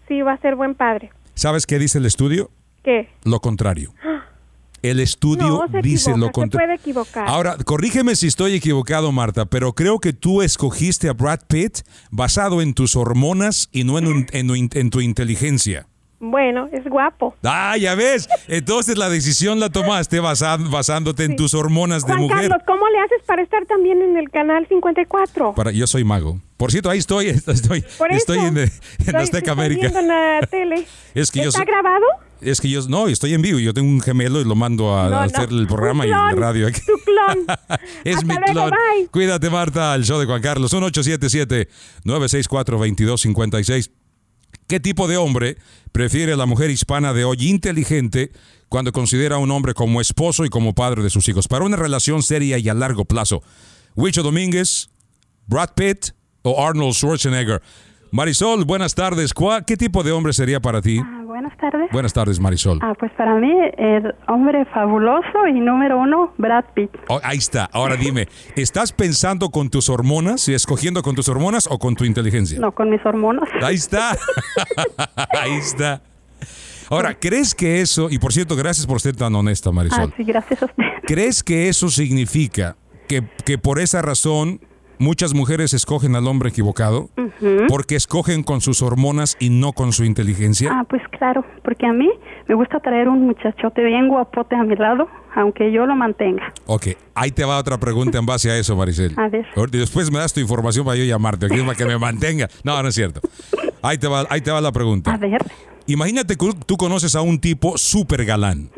Sí, 0.08 0.22
va 0.22 0.32
a 0.32 0.38
ser 0.38 0.56
buen 0.56 0.74
padre. 0.74 1.10
¿Sabes 1.34 1.66
qué 1.66 1.78
dice 1.78 1.98
el 1.98 2.06
estudio? 2.06 2.50
¿Qué? 2.82 3.08
Lo 3.24 3.40
contrario. 3.40 3.92
El 4.82 4.98
estudio 4.98 5.64
dice 5.80 6.16
lo 6.16 6.32
contrario. 6.32 6.76
Ahora, 7.26 7.56
corrígeme 7.64 8.16
si 8.16 8.26
estoy 8.26 8.54
equivocado, 8.54 9.12
Marta, 9.12 9.44
pero 9.46 9.74
creo 9.74 10.00
que 10.00 10.12
tú 10.12 10.42
escogiste 10.42 11.08
a 11.08 11.12
Brad 11.12 11.40
Pitt 11.46 11.78
basado 12.10 12.60
en 12.60 12.74
tus 12.74 12.96
hormonas 12.96 13.68
y 13.70 13.84
no 13.84 13.98
en, 13.98 14.26
en, 14.32 14.90
tu 14.90 15.00
inteligencia. 15.00 15.86
Bueno, 16.18 16.68
es 16.72 16.84
guapo. 16.84 17.36
Ah, 17.44 17.76
ya 17.76 17.94
ves. 17.94 18.28
Entonces 18.48 18.98
la 18.98 19.08
decisión 19.08 19.60
la 19.60 19.70
tomaste 19.70 20.18
basándote 20.20 21.24
en 21.24 21.36
tus 21.36 21.54
hormonas 21.54 22.04
de 22.04 22.16
mujer. 22.16 22.48
Carlos, 22.48 22.62
¿cómo 22.66 22.88
le 22.88 22.98
haces 22.98 23.22
para 23.24 23.42
estar 23.42 23.64
también 23.66 24.02
en 24.02 24.16
el 24.16 24.30
canal 24.30 24.66
54? 24.68 25.54
Para, 25.54 25.70
yo 25.70 25.86
soy 25.86 26.02
mago. 26.02 26.40
Por 26.56 26.72
cierto, 26.72 26.90
ahí 26.90 26.98
estoy, 26.98 27.28
estoy, 27.46 27.84
estoy 28.10 28.38
en, 28.38 28.58
en 28.58 29.16
Azteca 29.16 29.52
América. 29.52 29.86
En 29.86 30.08
la 30.08 30.40
tele. 30.50 30.86
¿Está 31.14 31.64
grabado? 31.64 32.06
Es 32.42 32.60
que 32.60 32.68
yo, 32.68 32.82
no, 32.88 33.06
estoy 33.08 33.34
en 33.34 33.42
vivo. 33.42 33.58
Yo 33.60 33.72
tengo 33.72 33.88
un 33.88 34.00
gemelo 34.00 34.40
y 34.40 34.44
lo 34.44 34.56
mando 34.56 34.94
a, 34.96 35.24
hacer 35.24 35.50
el 35.50 35.66
programa 35.68 36.06
y 36.06 36.10
la 36.10 36.32
radio 36.32 36.66
aquí. 36.66 36.80
Tu 36.84 36.92
clon. 37.04 37.46
es 38.04 38.24
mi 38.24 38.36
clon. 38.36 38.72
Cuídate, 39.10 39.48
Marta, 39.48 39.92
al 39.92 40.04
show 40.04 40.18
de 40.18 40.26
Juan 40.26 40.42
Carlos. 40.42 40.72
1877-964-2256. 42.04 43.90
¿Qué 44.66 44.80
tipo 44.80 45.06
de 45.06 45.16
hombre 45.16 45.56
prefiere 45.92 46.36
la 46.36 46.46
mujer 46.46 46.70
hispana 46.70 47.12
de 47.12 47.24
hoy 47.24 47.36
inteligente 47.48 48.32
cuando 48.68 48.90
considera 48.92 49.36
a 49.36 49.38
un 49.38 49.50
hombre 49.50 49.74
como 49.74 50.00
esposo 50.00 50.44
y 50.44 50.48
como 50.48 50.74
padre 50.74 51.02
de 51.02 51.10
sus 51.10 51.28
hijos? 51.28 51.46
Para 51.46 51.64
una 51.64 51.76
relación 51.76 52.22
seria 52.22 52.58
y 52.58 52.68
a 52.68 52.74
largo 52.74 53.04
plazo. 53.04 53.42
Wicho 53.94 54.22
Domínguez, 54.22 54.90
Brad 55.46 55.70
Pitt 55.74 56.10
o 56.42 56.64
Arnold 56.66 56.94
Schwarzenegger. 56.94 57.62
Marisol, 58.10 58.64
buenas 58.64 58.94
tardes. 58.94 59.32
¿Qué 59.66 59.76
tipo 59.76 60.02
de 60.02 60.12
hombre 60.12 60.32
sería 60.32 60.60
para 60.60 60.82
ti? 60.82 61.00
Ah, 61.02 61.21
buenas 61.42 61.58
tardes. 61.58 61.90
Buenas 61.92 62.12
tardes, 62.12 62.40
Marisol. 62.40 62.78
Ah, 62.82 62.94
pues 62.98 63.10
para 63.12 63.34
mí, 63.34 63.52
el 63.76 64.14
hombre 64.28 64.64
fabuloso 64.66 65.46
y 65.48 65.60
número 65.60 65.98
uno, 65.98 66.32
Brad 66.38 66.64
Pitt. 66.74 66.90
Oh, 67.08 67.20
ahí 67.22 67.38
está. 67.38 67.68
Ahora 67.72 67.96
dime, 67.96 68.28
¿estás 68.56 68.92
pensando 68.92 69.50
con 69.50 69.68
tus 69.68 69.88
hormonas 69.88 70.48
y 70.48 70.54
escogiendo 70.54 71.02
con 71.02 71.14
tus 71.14 71.28
hormonas 71.28 71.68
o 71.70 71.78
con 71.78 71.96
tu 71.96 72.04
inteligencia? 72.04 72.58
No, 72.60 72.72
con 72.72 72.90
mis 72.90 73.04
hormonas. 73.04 73.48
Ahí 73.62 73.74
está. 73.74 74.16
ahí 75.40 75.52
está. 75.54 76.02
Ahora, 76.90 77.14
¿crees 77.18 77.54
que 77.54 77.80
eso, 77.80 78.08
y 78.10 78.18
por 78.18 78.32
cierto, 78.32 78.54
gracias 78.54 78.86
por 78.86 79.00
ser 79.00 79.16
tan 79.16 79.34
honesta, 79.34 79.72
Marisol. 79.72 80.10
Ah, 80.12 80.14
sí, 80.16 80.24
gracias 80.24 80.62
a 80.62 80.66
usted. 80.66 80.84
¿Crees 81.06 81.42
que 81.42 81.68
eso 81.68 81.88
significa 81.88 82.76
que, 83.08 83.22
que 83.44 83.58
por 83.58 83.80
esa 83.80 84.02
razón 84.02 84.60
muchas 84.98 85.34
mujeres 85.34 85.74
escogen 85.74 86.16
al 86.16 86.26
hombre 86.26 86.50
equivocado 86.50 87.08
porque 87.68 87.96
escogen 87.96 88.42
con 88.42 88.60
sus 88.60 88.82
hormonas 88.82 89.36
y 89.40 89.50
no 89.50 89.72
con 89.72 89.92
su 89.92 90.04
inteligencia? 90.04 90.70
Ah, 90.72 90.84
pues 90.88 91.02
claro, 91.18 91.44
porque 91.64 91.86
a 91.86 91.92
mí 91.92 92.10
me 92.48 92.54
gusta 92.54 92.80
traer 92.80 93.08
un 93.08 93.26
muchachote 93.26 93.82
bien 93.84 94.08
guapote 94.08 94.54
a 94.56 94.62
mi 94.62 94.76
lado, 94.76 95.08
aunque 95.34 95.72
yo 95.72 95.86
lo 95.86 95.96
mantenga. 95.96 96.52
Ok, 96.66 96.88
ahí 97.14 97.30
te 97.30 97.44
va 97.44 97.58
otra 97.58 97.78
pregunta 97.78 98.18
en 98.18 98.26
base 98.26 98.50
a 98.50 98.58
eso, 98.58 98.76
Maricel. 98.76 99.14
A 99.16 99.28
ver. 99.28 99.46
Después 99.70 100.10
me 100.10 100.18
das 100.18 100.32
tu 100.32 100.40
información 100.40 100.84
para 100.84 100.96
yo 100.96 101.04
llamarte, 101.04 101.46
aquí 101.46 101.60
para 101.60 101.74
que 101.74 101.84
me 101.84 101.98
mantenga. 101.98 102.48
No, 102.64 102.80
no 102.82 102.88
es 102.88 102.94
cierto. 102.94 103.20
Ahí 103.82 103.98
te 103.98 104.08
va, 104.08 104.26
ahí 104.30 104.40
te 104.40 104.50
va 104.50 104.60
la 104.60 104.72
pregunta. 104.72 105.12
A 105.12 105.16
ver. 105.16 105.44
Imagínate 105.86 106.36
que 106.36 106.50
tú 106.66 106.76
conoces 106.76 107.16
a 107.16 107.22
un 107.22 107.40
tipo 107.40 107.76
súper 107.76 108.24
galán. 108.24 108.70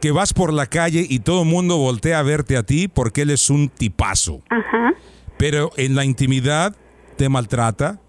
Que 0.00 0.12
vas 0.12 0.32
por 0.32 0.52
la 0.52 0.66
calle 0.66 1.04
y 1.08 1.18
todo 1.18 1.42
el 1.42 1.48
mundo 1.48 1.76
voltea 1.76 2.20
a 2.20 2.22
verte 2.22 2.56
a 2.56 2.62
ti 2.62 2.86
porque 2.86 3.22
él 3.22 3.30
es 3.30 3.50
un 3.50 3.68
tipazo. 3.68 4.42
Ajá 4.48 4.94
pero 5.38 5.70
en 5.76 5.94
la 5.94 6.04
intimidad 6.04 6.76
te 7.16 7.28
maltrata, 7.28 8.00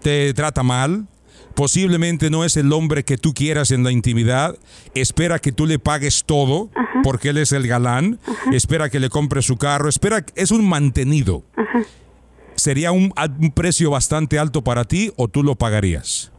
te 0.00 0.32
trata 0.32 0.62
mal, 0.62 1.06
posiblemente 1.54 2.30
no 2.30 2.44
es 2.44 2.56
el 2.56 2.72
hombre 2.72 3.04
que 3.04 3.18
tú 3.18 3.34
quieras 3.34 3.70
en 3.70 3.84
la 3.84 3.90
intimidad, 3.90 4.56
espera 4.94 5.38
que 5.38 5.52
tú 5.52 5.66
le 5.66 5.78
pagues 5.78 6.24
todo 6.24 6.70
porque 7.02 7.30
él 7.30 7.38
es 7.38 7.52
el 7.52 7.66
galán, 7.66 8.18
espera 8.52 8.88
que 8.88 9.00
le 9.00 9.10
compres 9.10 9.44
su 9.44 9.56
carro, 9.56 9.88
espera, 9.88 10.24
es 10.36 10.50
un 10.50 10.66
mantenido. 10.68 11.42
¿Sería 12.54 12.92
un, 12.92 13.12
un 13.40 13.50
precio 13.52 13.90
bastante 13.90 14.38
alto 14.38 14.62
para 14.62 14.84
ti 14.84 15.12
o 15.16 15.28
tú 15.28 15.42
lo 15.42 15.54
pagarías? 15.54 16.32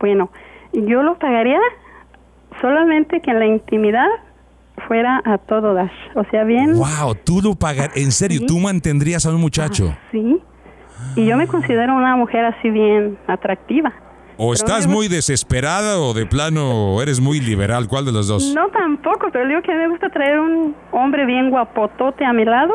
Bueno, 0.00 0.30
yo 0.72 1.02
lo 1.02 1.18
pagaría 1.18 1.60
solamente 2.60 3.20
que 3.20 3.30
en 3.30 3.38
la 3.38 3.46
intimidad 3.46 4.08
fuera 4.86 5.20
a 5.24 5.38
todo 5.38 5.74
dar. 5.74 5.90
O 6.14 6.24
sea, 6.30 6.44
bien. 6.44 6.74
Wow, 6.74 7.14
tú 7.24 7.40
lo 7.42 7.54
pagarías, 7.54 7.96
en 7.96 8.12
serio, 8.12 8.40
Sí. 8.40 8.46
tú 8.46 8.58
mantendrías 8.58 9.26
a 9.26 9.30
un 9.30 9.40
muchacho. 9.40 9.94
Sí. 10.12 10.38
Y 11.16 11.26
yo 11.26 11.36
me 11.36 11.46
considero 11.46 11.94
una 11.94 12.16
mujer 12.16 12.44
así 12.44 12.70
bien 12.70 13.18
atractiva. 13.26 13.92
O 14.36 14.50
Pero 14.50 14.52
estás 14.52 14.86
me 14.86 14.94
muy 14.94 15.08
desesperada 15.08 15.98
o 15.98 16.14
de 16.14 16.24
plano 16.26 17.00
eres 17.02 17.18
muy 17.20 17.40
liberal, 17.40 17.88
¿cuál 17.88 18.04
de 18.04 18.12
los 18.12 18.28
dos? 18.28 18.52
No 18.54 18.68
tampoco, 18.68 19.28
pero 19.32 19.48
digo 19.48 19.62
que 19.62 19.74
me 19.74 19.88
gusta 19.88 20.10
traer 20.10 20.38
un 20.38 20.76
hombre 20.92 21.24
bien 21.26 21.50
guapotote 21.50 22.24
a 22.24 22.32
mi 22.32 22.44
lado. 22.44 22.74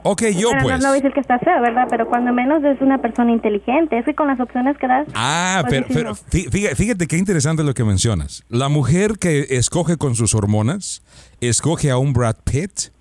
Ok, 0.07 0.21
yo 0.37 0.49
bueno, 0.49 0.61
pues. 0.63 0.77
no, 0.77 0.83
no 0.83 0.87
voy 0.89 0.99
a 0.99 1.01
decir 1.01 1.13
que 1.13 1.19
estás 1.19 1.41
feo, 1.43 1.59
¿verdad? 1.61 1.87
Pero 1.89 2.07
cuando 2.07 2.31
menos 2.31 2.63
es 2.63 2.79
una 2.79 2.99
persona 3.01 3.31
inteligente. 3.31 3.97
Es 3.97 4.05
que 4.05 4.13
con 4.13 4.27
las 4.27 4.39
opciones 4.39 4.77
que 4.77 4.87
das. 4.87 5.07
Ah, 5.15 5.63
pues 5.67 5.83
pero, 5.91 6.13
fí- 6.13 6.47
fíjate, 6.51 6.75
fíjate 6.75 7.07
qué 7.07 7.17
interesante 7.17 7.63
lo 7.63 7.73
que 7.73 7.83
mencionas. 7.83 8.43
La 8.49 8.69
mujer 8.69 9.13
que 9.19 9.47
escoge 9.49 9.97
con 9.97 10.13
sus 10.15 10.35
hormonas, 10.35 11.01
escoge 11.41 11.89
a 11.89 11.97
un 11.97 12.13
Brad 12.13 12.35
Pitt 12.43 12.91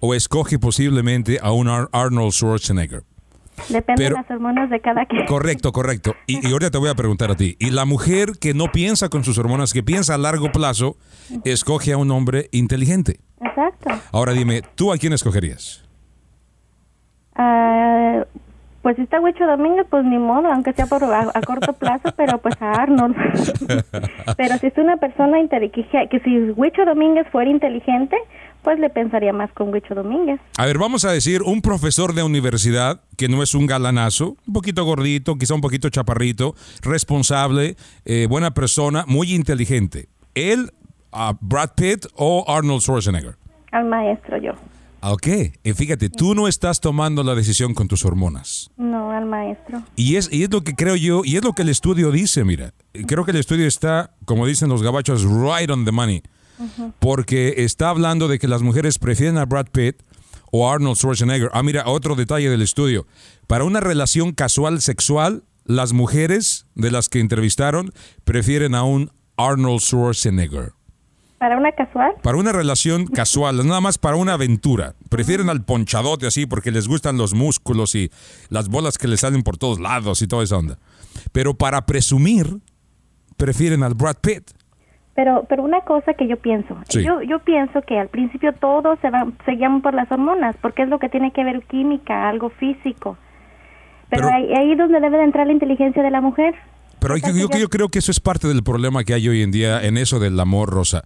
o 0.00 0.14
escoge 0.14 0.58
posiblemente 0.58 1.38
a 1.42 1.52
un 1.52 1.68
Ar- 1.68 1.88
Arnold 1.92 2.32
Schwarzenegger. 2.32 3.02
Depende 3.68 4.02
pero- 4.02 4.16
de 4.16 4.22
las 4.22 4.30
hormonas 4.30 4.70
de 4.70 4.80
cada 4.80 5.04
quien. 5.06 5.26
Correcto, 5.26 5.70
correcto. 5.70 6.16
Y, 6.26 6.44
y 6.48 6.50
ahorita 6.50 6.70
te 6.70 6.78
voy 6.78 6.88
a 6.88 6.94
preguntar 6.94 7.30
a 7.30 7.36
ti. 7.36 7.56
Y 7.60 7.70
la 7.72 7.84
mujer 7.84 8.32
que 8.40 8.54
no 8.54 8.72
piensa 8.72 9.10
con 9.10 9.22
sus 9.22 9.36
hormonas, 9.38 9.72
que 9.74 9.82
piensa 9.82 10.14
a 10.14 10.18
largo 10.18 10.50
plazo, 10.50 10.96
escoge 11.44 11.92
a 11.92 11.98
un 11.98 12.10
hombre 12.10 12.48
inteligente. 12.52 13.20
Exacto. 13.40 13.90
Ahora 14.12 14.32
dime, 14.32 14.62
¿tú 14.74 14.92
a 14.92 14.96
quién 14.96 15.12
escogerías? 15.12 15.83
Ah, 17.34 18.24
pues 18.84 18.96
si 18.96 19.02
está 19.02 19.18
Huicho 19.18 19.46
Domínguez, 19.46 19.86
pues 19.88 20.04
ni 20.04 20.18
modo, 20.18 20.46
aunque 20.48 20.74
sea 20.74 20.84
por 20.84 21.02
a, 21.04 21.30
a 21.32 21.40
corto 21.40 21.72
plazo, 21.72 22.12
pero 22.16 22.36
pues 22.38 22.54
a 22.60 22.72
Arnold. 22.72 23.16
pero 24.36 24.58
si 24.58 24.66
es 24.66 24.76
una 24.76 24.98
persona 24.98 25.40
inteligente, 25.40 26.06
que 26.10 26.20
si 26.20 26.50
Huicho 26.50 26.84
Domínguez 26.84 27.26
fuera 27.32 27.50
inteligente, 27.50 28.14
pues 28.62 28.78
le 28.78 28.90
pensaría 28.90 29.32
más 29.32 29.50
con 29.52 29.72
Huicho 29.72 29.94
Domínguez. 29.94 30.38
A 30.58 30.66
ver, 30.66 30.76
vamos 30.76 31.06
a 31.06 31.12
decir 31.12 31.42
un 31.42 31.62
profesor 31.62 32.12
de 32.14 32.22
universidad 32.22 33.00
que 33.16 33.28
no 33.28 33.42
es 33.42 33.54
un 33.54 33.66
galanazo, 33.66 34.36
un 34.46 34.52
poquito 34.52 34.84
gordito, 34.84 35.36
quizá 35.36 35.54
un 35.54 35.62
poquito 35.62 35.88
chaparrito, 35.88 36.54
responsable, 36.82 37.76
eh, 38.04 38.26
buena 38.28 38.52
persona, 38.52 39.04
muy 39.06 39.34
inteligente. 39.34 40.08
¿Él, 40.34 40.72
a 41.10 41.34
Brad 41.40 41.70
Pitt 41.74 42.06
o 42.16 42.44
Arnold 42.48 42.82
Schwarzenegger? 42.82 43.36
Al 43.72 43.86
maestro 43.86 44.36
yo. 44.36 44.52
Ah, 45.06 45.12
Ok, 45.12 45.26
y 45.62 45.72
fíjate, 45.74 46.08
tú 46.08 46.34
no 46.34 46.48
estás 46.48 46.80
tomando 46.80 47.22
la 47.22 47.34
decisión 47.34 47.74
con 47.74 47.88
tus 47.88 48.06
hormonas. 48.06 48.70
No, 48.78 49.10
al 49.10 49.26
maestro. 49.26 49.82
Y 49.96 50.16
es, 50.16 50.32
y 50.32 50.44
es 50.44 50.50
lo 50.50 50.64
que 50.64 50.74
creo 50.74 50.96
yo, 50.96 51.20
y 51.26 51.36
es 51.36 51.44
lo 51.44 51.52
que 51.52 51.60
el 51.60 51.68
estudio 51.68 52.10
dice, 52.10 52.42
mira. 52.42 52.72
Creo 53.06 53.26
que 53.26 53.32
el 53.32 53.36
estudio 53.36 53.66
está, 53.66 54.14
como 54.24 54.46
dicen 54.46 54.70
los 54.70 54.82
gabachos, 54.82 55.24
right 55.24 55.68
on 55.68 55.84
the 55.84 55.92
money. 55.92 56.22
Porque 57.00 57.52
está 57.58 57.90
hablando 57.90 58.28
de 58.28 58.38
que 58.38 58.48
las 58.48 58.62
mujeres 58.62 58.98
prefieren 58.98 59.36
a 59.36 59.44
Brad 59.44 59.66
Pitt 59.72 59.96
o 60.50 60.70
a 60.70 60.72
Arnold 60.72 60.96
Schwarzenegger. 60.96 61.50
Ah, 61.52 61.62
mira, 61.62 61.82
otro 61.86 62.14
detalle 62.14 62.48
del 62.48 62.62
estudio. 62.62 63.06
Para 63.46 63.64
una 63.64 63.80
relación 63.80 64.32
casual 64.32 64.80
sexual, 64.80 65.44
las 65.66 65.92
mujeres 65.92 66.64
de 66.76 66.90
las 66.90 67.10
que 67.10 67.20
entrevistaron 67.20 67.92
prefieren 68.24 68.74
a 68.74 68.84
un 68.84 69.12
Arnold 69.36 69.80
Schwarzenegger. 69.82 70.72
¿Para 71.38 71.56
una 71.58 71.72
casual? 71.72 72.12
Para 72.22 72.38
una 72.38 72.52
relación 72.52 73.06
casual, 73.14 73.66
nada 73.66 73.80
más 73.80 73.98
para 73.98 74.16
una 74.16 74.34
aventura. 74.34 74.94
Prefieren 75.10 75.50
al 75.50 75.64
ponchadote 75.64 76.26
así 76.26 76.46
porque 76.46 76.70
les 76.70 76.88
gustan 76.88 77.18
los 77.18 77.34
músculos 77.34 77.94
y 77.94 78.10
las 78.50 78.68
bolas 78.68 78.98
que 78.98 79.08
les 79.08 79.20
salen 79.20 79.42
por 79.42 79.56
todos 79.58 79.78
lados 79.80 80.22
y 80.22 80.26
toda 80.28 80.44
esa 80.44 80.56
onda. 80.56 80.78
Pero 81.32 81.54
para 81.54 81.84
presumir, 81.86 82.46
prefieren 83.36 83.82
al 83.82 83.94
Brad 83.94 84.16
Pitt. 84.22 84.50
Pero, 85.14 85.44
pero 85.48 85.62
una 85.62 85.82
cosa 85.82 86.14
que 86.14 86.26
yo 86.26 86.36
pienso, 86.38 86.76
Sí. 86.88 87.04
yo, 87.04 87.22
yo 87.22 87.38
pienso 87.40 87.82
que 87.82 87.98
al 88.00 88.08
principio 88.08 88.52
todos 88.54 88.98
se 89.00 89.10
van, 89.10 89.36
se 89.44 89.56
llaman 89.56 89.80
por 89.80 89.94
las 89.94 90.10
hormonas, 90.10 90.56
porque 90.60 90.82
es 90.82 90.88
lo 90.88 90.98
que 90.98 91.08
tiene 91.08 91.30
que 91.32 91.44
ver 91.44 91.62
química, 91.66 92.28
algo 92.28 92.50
físico. 92.50 93.16
Pero, 94.10 94.24
Pero- 94.26 94.34
ahí, 94.36 94.52
ahí 94.54 94.72
es 94.72 94.78
donde 94.78 94.98
debe 95.00 95.18
de 95.18 95.24
entrar 95.24 95.46
la 95.46 95.52
inteligencia 95.52 96.02
de 96.02 96.10
la 96.10 96.20
mujer. 96.20 96.54
Pero 97.04 97.18
yo, 97.18 97.68
creo 97.68 97.90
que 97.90 97.98
eso 97.98 98.10
es 98.10 98.18
parte 98.18 98.48
del 98.48 98.62
problema 98.62 99.04
que 99.04 99.12
hay 99.12 99.28
hoy 99.28 99.42
en 99.42 99.50
día 99.50 99.84
en 99.84 99.98
eso 99.98 100.18
del 100.18 100.40
amor, 100.40 100.70
Rosa. 100.70 101.04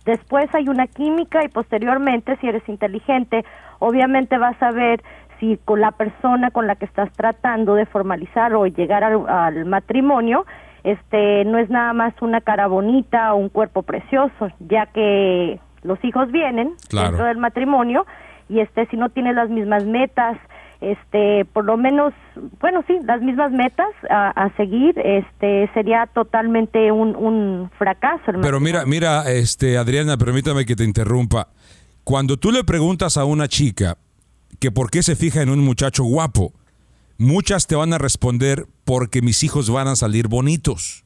Después 0.05 0.49
hay 0.55 0.69
una 0.69 0.87
química 0.87 1.45
y 1.45 1.49
posteriormente, 1.49 2.37
si 2.41 2.49
eres 2.49 2.67
inteligente, 2.69 3.45
obviamente 3.79 4.39
vas 4.39 4.61
a 4.63 4.71
ver 4.71 5.03
si 5.39 5.59
con 5.65 5.81
la 5.81 5.91
persona 5.93 6.51
con 6.51 6.67
la 6.67 6.77
que 6.77 6.85
estás 6.85 7.11
tratando 7.13 7.75
de 7.75 7.87
formalizar 7.87 8.55
o 8.55 8.67
llegar 8.67 9.05
al, 9.05 9.65
matrimonio, 9.67 10.47
este, 10.85 11.45
no 11.45 11.59
es 11.59 11.69
nada 11.69 11.93
más 11.93 12.15
una 12.23 12.41
cara 12.41 12.67
bonita 12.67 13.35
o 13.35 13.37
un 13.37 13.49
cuerpo 13.51 13.83
precioso, 13.83 14.49
ya 14.61 14.87
que 14.87 15.61
los 15.83 16.03
hijos 16.05 16.31
vienen 16.31 16.75
Claro. 16.89 17.09
dentro 17.09 17.27
del 17.27 17.39
matrimonio 17.39 18.07
y 18.49 18.61
este, 18.61 18.87
si 18.87 18.97
no 18.97 19.09
tienes 19.11 19.35
las 19.35 19.49
mismas 19.49 19.85
metas, 19.85 20.37
este, 20.81 21.45
por 21.53 21.65
lo 21.65 21.77
menos, 21.77 22.13
bueno, 22.61 22.83
sí, 22.87 22.99
las 23.05 23.21
mismas 23.21 23.53
metas 23.53 23.89
a, 24.09 24.31
a 24.31 24.57
seguir, 24.57 24.99
este, 24.99 25.71
sería 25.75 26.07
totalmente 26.07 26.91
un, 26.91 27.15
un 27.17 27.71
fracaso. 27.79 28.33
Pero 28.41 28.61
mira, 28.61 28.87
mira, 28.87 29.31
este, 29.31 29.77
Adriana, 29.77 30.17
permítame 30.17 30.65
que 30.65 30.75
te 30.77 30.85
interrumpa. 30.85 31.49
Cuando 32.03 32.39
tú 32.39 32.51
le 32.51 32.65
preguntas 32.65 33.17
a 33.19 33.25
una 33.25 33.47
chica 33.47 33.99
que 34.59 34.71
por 34.73 34.91
qué 34.91 35.03
se 35.03 35.17
fija 35.17 35.43
en 35.43 35.51
un 35.51 35.61
muchacho 35.61 36.03
guapo, 36.03 36.53
muchas 37.19 37.67
te 37.67 37.77
van 37.77 37.93
a 37.93 37.99
responder 37.99 38.65
porque 38.85 39.21
mis 39.23 39.45
hijos 39.45 39.71
van 39.71 39.87
a 39.87 39.97
salir 39.97 40.29
bonitos. 40.29 41.00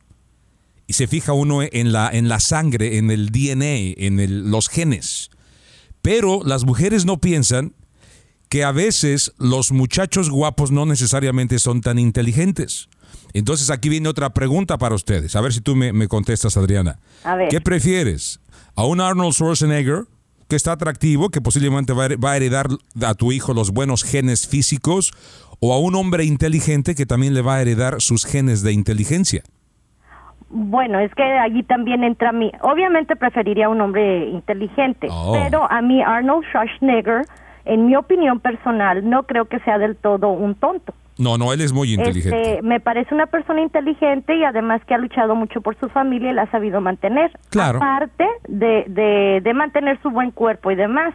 Y 0.87 0.93
se 0.95 1.07
fija 1.07 1.33
uno 1.33 1.61
en 1.63 1.93
la, 1.93 2.11
en 2.13 2.29
la 2.29 2.41
sangre, 2.41 2.99
en 2.99 3.11
el 3.11 3.31
DNA, 3.31 3.95
en 4.05 4.21
el- 4.21 4.51
los 4.51 4.69
genes. 4.69 5.31
Pero 6.03 6.43
las 6.45 6.65
mujeres 6.65 7.05
no 7.07 7.19
piensan 7.19 7.75
que 8.51 8.65
a 8.65 8.73
veces 8.73 9.33
los 9.39 9.73
muchachos 9.73 10.29
guapos 10.31 10.71
no 10.71 10.85
necesariamente 10.87 11.59
son 11.59 11.81
tan 11.81 11.99
inteligentes. 11.99 12.89
Entonces 13.33 13.71
aquí 13.71 13.89
viene 13.89 14.09
otra 14.09 14.33
pregunta 14.35 14.79
para 14.79 14.95
ustedes. 14.95 15.35
A 15.35 15.41
ver 15.41 15.53
si 15.53 15.61
tú 15.61 15.75
me, 15.75 15.93
me 15.93 16.07
contestas, 16.09 16.57
Adriana. 16.57 17.01
A 17.25 17.35
ver. 17.37 17.49
¿Qué 17.49 17.61
prefieres? 17.61 18.41
¿A 18.77 18.85
un 18.85 19.01
Arnold 19.01 19.33
Schwarzenegger 19.35 20.05
que 20.49 20.57
está 20.57 20.73
atractivo, 20.73 21.31
que 21.31 21.41
posiblemente 21.41 21.95
va 21.95 22.05
a 22.05 22.09
her- 22.11 22.23
va 22.25 22.33
a 22.33 22.37
heredar 22.37 22.69
a 23.01 23.15
tu 23.15 23.33
hijo 23.33 23.55
los 23.55 23.71
buenos 23.71 24.05
genes 24.05 24.47
físicos? 24.47 25.13
¿O 25.61 25.73
a 25.73 25.79
un 25.81 25.95
hombre 25.97 26.25
inteligente 26.25 26.95
que 26.95 27.07
también 27.07 27.33
le 27.35 27.41
va 27.41 27.57
a 27.57 27.63
heredar 27.63 28.03
sus 28.03 28.27
genes 28.27 28.63
de 28.63 28.73
inteligencia? 28.73 29.43
Bueno, 30.51 30.99
es 31.01 31.13
que 31.15 31.23
allí 31.23 31.63
también 31.63 32.05
entra 32.05 32.33
mi. 32.33 32.53
Obviamente 32.61 33.17
preferiría 33.17 33.69
un 33.69 33.81
hombre 33.81 34.29
inteligente, 34.29 35.09
Oh. 35.11 35.33
pero 35.43 35.71
a 35.71 35.81
mí 35.83 36.03
Arnold 36.03 36.45
Schwarzenegger, 36.47 37.23
en 37.65 37.87
mi 37.87 37.97
opinión 37.97 38.41
personal, 38.41 39.09
no 39.09 39.25
creo 39.25 39.47
que 39.47 39.59
sea 39.61 39.79
del 39.79 39.97
todo 39.97 40.29
un 40.31 40.55
tonto. 40.55 40.95
No, 41.19 41.39
no, 41.39 41.53
él 41.53 41.61
es 41.61 41.73
muy 41.73 41.95
inteligente. 41.95 42.41
Este, 42.55 42.63
me 42.63 42.81
parece 42.81 43.15
una 43.15 43.27
persona 43.27 43.61
inteligente 43.61 44.35
y 44.37 44.43
además 44.45 44.83
que 44.85 44.95
ha 44.95 44.99
luchado 44.99 45.37
mucho 45.37 45.61
por 45.61 45.77
su 45.79 45.89
familia 45.89 46.31
y 46.31 46.35
la 46.35 46.43
ha 46.43 46.51
sabido 46.51 46.81
mantener. 46.81 47.31
Claro. 47.51 47.77
Aparte 47.79 48.27
de, 48.49 48.85
de, 48.89 49.41
de 49.41 49.55
mantener 49.55 50.01
su 50.03 50.11
buen 50.11 50.33
cuerpo 50.33 50.73
y 50.73 50.75
demás. 50.75 51.15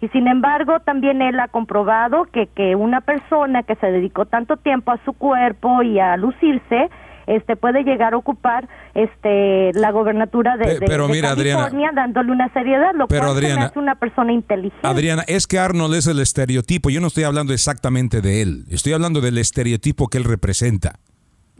Y 0.00 0.08
sin 0.08 0.28
embargo, 0.28 0.78
también 0.80 1.20
él 1.20 1.38
ha 1.40 1.48
comprobado 1.48 2.24
que, 2.26 2.46
que 2.46 2.76
una 2.76 3.00
persona 3.00 3.64
que 3.64 3.74
se 3.74 3.90
dedicó 3.90 4.24
tanto 4.24 4.56
tiempo 4.56 4.92
a 4.92 4.98
su 5.04 5.12
cuerpo 5.14 5.82
y 5.82 5.98
a 5.98 6.16
lucirse, 6.16 6.88
este 7.36 7.56
puede 7.56 7.82
llegar 7.84 8.14
a 8.14 8.16
ocupar 8.16 8.68
este 8.94 9.72
la 9.74 9.90
gobernatura 9.90 10.56
de, 10.56 10.78
de- 10.78 10.86
pero 10.86 11.06
de 11.06 11.12
mira, 11.14 11.30
Adriana. 11.30 11.62
California 11.64 11.90
dándole 11.94 12.32
una 12.32 12.52
seriedad, 12.52 12.92
lo 12.94 13.08
Pero, 13.08 13.22
cual 13.26 13.36
Adriana. 13.36 13.64
hace 13.66 13.78
una 13.78 13.94
persona 13.94 14.32
inteligente. 14.32 14.86
Adriana, 14.86 15.22
es 15.26 15.46
que 15.46 15.58
Arnold 15.58 15.94
es 15.94 16.06
el 16.06 16.20
estereotipo. 16.20 16.90
Yo 16.90 17.00
no 17.00 17.06
estoy 17.06 17.24
hablando 17.24 17.52
exactamente 17.52 18.20
de 18.20 18.42
él. 18.42 18.64
Estoy 18.70 18.92
hablando 18.92 19.20
del 19.20 19.38
estereotipo 19.38 20.08
que 20.08 20.18
él 20.18 20.24
representa. 20.24 20.94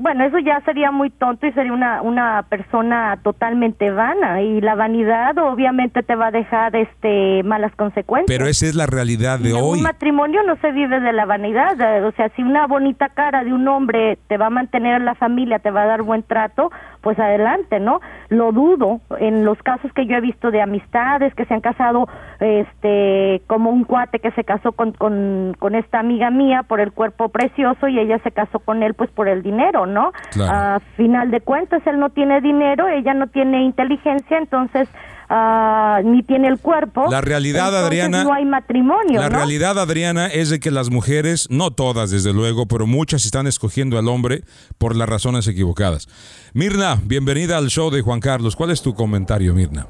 Bueno, 0.01 0.25
eso 0.25 0.39
ya 0.39 0.63
sería 0.65 0.91
muy 0.91 1.11
tonto 1.11 1.47
y 1.47 1.53
sería 1.53 1.75
una, 1.75 2.01
una 2.01 2.47
persona 2.49 3.19
totalmente 3.23 3.91
vana 3.91 4.41
y 4.41 4.63
la 4.63 4.75
vanidad 4.75 5.37
obviamente 5.37 6.03
te 6.03 6.15
va 6.15 6.29
a 6.29 6.31
dejar 6.31 6.75
este 6.75 7.43
malas 7.43 7.75
consecuencias. 7.77 8.27
Pero 8.35 8.49
esa 8.49 8.65
es 8.65 8.75
la 8.75 8.87
realidad 8.87 9.39
de 9.39 9.51
En 9.51 9.57
un 9.57 9.63
hoy. 9.63 9.83
matrimonio 9.83 10.43
no 10.43 10.57
se 10.57 10.73
vive 10.73 11.01
de 11.01 11.13
la 11.13 11.27
vanidad, 11.27 11.79
eh, 11.79 12.03
o 12.03 12.13
sea, 12.13 12.31
si 12.31 12.43
una 12.43 12.67
bonita 12.67 13.11
cara 13.11 13.45
de 13.45 13.53
un 13.53 13.69
hombre 13.69 14.17
te 14.27 14.39
va 14.39 14.47
a 14.47 14.51
mantener 14.51 14.97
en 14.97 15.05
la 15.05 15.17
familia, 15.17 15.59
te 15.59 15.71
va 15.71 15.83
a 15.83 15.87
dar 15.87 16.01
buen 16.01 16.23
trato, 16.23 16.73
pues 17.03 17.19
adelante, 17.19 17.79
¿no? 17.79 18.01
Lo 18.31 18.53
dudo 18.53 19.01
en 19.19 19.45
los 19.45 19.59
casos 19.63 19.93
que 19.93 20.07
yo 20.07 20.17
he 20.17 20.21
visto 20.23 20.51
de 20.51 20.63
amistades 20.63 21.35
que 21.35 21.45
se 21.45 21.53
han 21.53 21.61
casado, 21.61 22.09
este, 22.41 23.43
como 23.47 23.69
un 23.71 23.85
cuate 23.85 24.19
que 24.19 24.31
se 24.33 24.45
casó 24.45 24.73
con, 24.73 24.93
con, 24.93 25.55
con 25.59 25.75
esta 25.75 25.99
amiga 25.99 26.31
mía 26.31 26.63
por 26.63 26.81
el 26.81 26.93
cuerpo 26.93 27.29
precioso 27.29 27.87
y 27.89 27.99
ella 27.99 28.19
se 28.25 28.31
casó 28.31 28.61
con 28.61 28.83
él 28.83 28.95
pues 28.95 29.11
por 29.11 29.29
el 29.29 29.43
dinero, 29.43 29.87
¿no? 29.91 30.13
Claro. 30.33 30.53
A 30.77 30.81
final 30.97 31.31
de 31.31 31.41
cuentas 31.41 31.83
él 31.87 31.99
no 31.99 32.11
tiene 32.11 32.41
dinero, 32.41 32.89
ella 32.89 33.15
no 33.15 33.27
tiene 33.29 33.65
inteligencia, 33.65 34.39
entonces 34.39 34.89
ah, 35.29 36.01
ni 36.05 36.23
tiene 36.23 36.49
el 36.49 36.59
cuerpo. 36.59 37.07
La 37.11 37.21
realidad, 37.21 37.67
Entonces, 37.67 37.87
Adriana, 37.87 38.25
no 38.25 38.33
hay 38.33 38.45
matrimonio, 38.45 39.21
La 39.21 39.29
¿no? 39.29 39.37
realidad, 39.37 39.79
Adriana, 39.79 40.27
es 40.27 40.51
de 40.51 40.61
que 40.61 40.71
las 40.71 40.91
mujeres, 40.91 41.49
no 41.51 41.71
todas 41.71 42.11
desde 42.11 42.33
luego, 42.33 42.67
pero 42.67 42.87
muchas 42.87 43.25
están 43.25 43.47
escogiendo 43.47 43.99
al 43.99 44.09
hombre 44.09 44.43
por 44.79 44.97
las 44.97 45.09
razones 45.09 45.47
equivocadas. 45.49 46.09
Mirna, 46.55 46.97
bienvenida 47.05 47.59
al 47.59 47.69
show 47.69 47.91
de 47.91 48.03
Juan 48.03 48.21
Carlos. 48.21 48.57
¿Cuál 48.57 48.71
es 48.71 48.83
tu 48.83 48.95
comentario, 48.95 49.55
Mirna? 49.55 49.87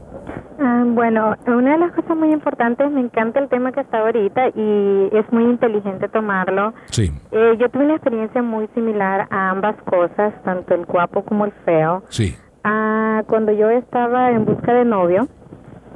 Bueno, 1.01 1.35
una 1.47 1.73
de 1.73 1.79
las 1.79 1.93
cosas 1.93 2.15
muy 2.15 2.31
importantes, 2.31 2.91
me 2.91 3.01
encanta 3.01 3.41
el 3.41 3.49
tema 3.49 3.73
que 3.73 3.81
está 3.81 4.01
ahorita 4.01 4.49
y 4.49 5.09
es 5.13 5.33
muy 5.33 5.45
inteligente 5.45 6.11
tomarlo. 6.11 6.75
Sí, 6.91 7.11
Eh, 7.33 7.57
yo 7.59 7.71
tuve 7.71 7.85
una 7.87 7.95
experiencia 7.95 8.43
muy 8.43 8.69
similar 8.75 9.27
a 9.31 9.49
ambas 9.49 9.77
cosas, 9.85 10.35
tanto 10.45 10.75
el 10.75 10.85
guapo 10.85 11.23
como 11.25 11.47
el 11.47 11.53
feo. 11.65 12.03
sí. 12.11 12.37
Ah, 12.65 13.23
cuando 13.29 13.51
yo 13.53 13.71
estaba 13.71 14.31
en 14.33 14.45
busca 14.45 14.75
de 14.75 14.85
novio, 14.85 15.27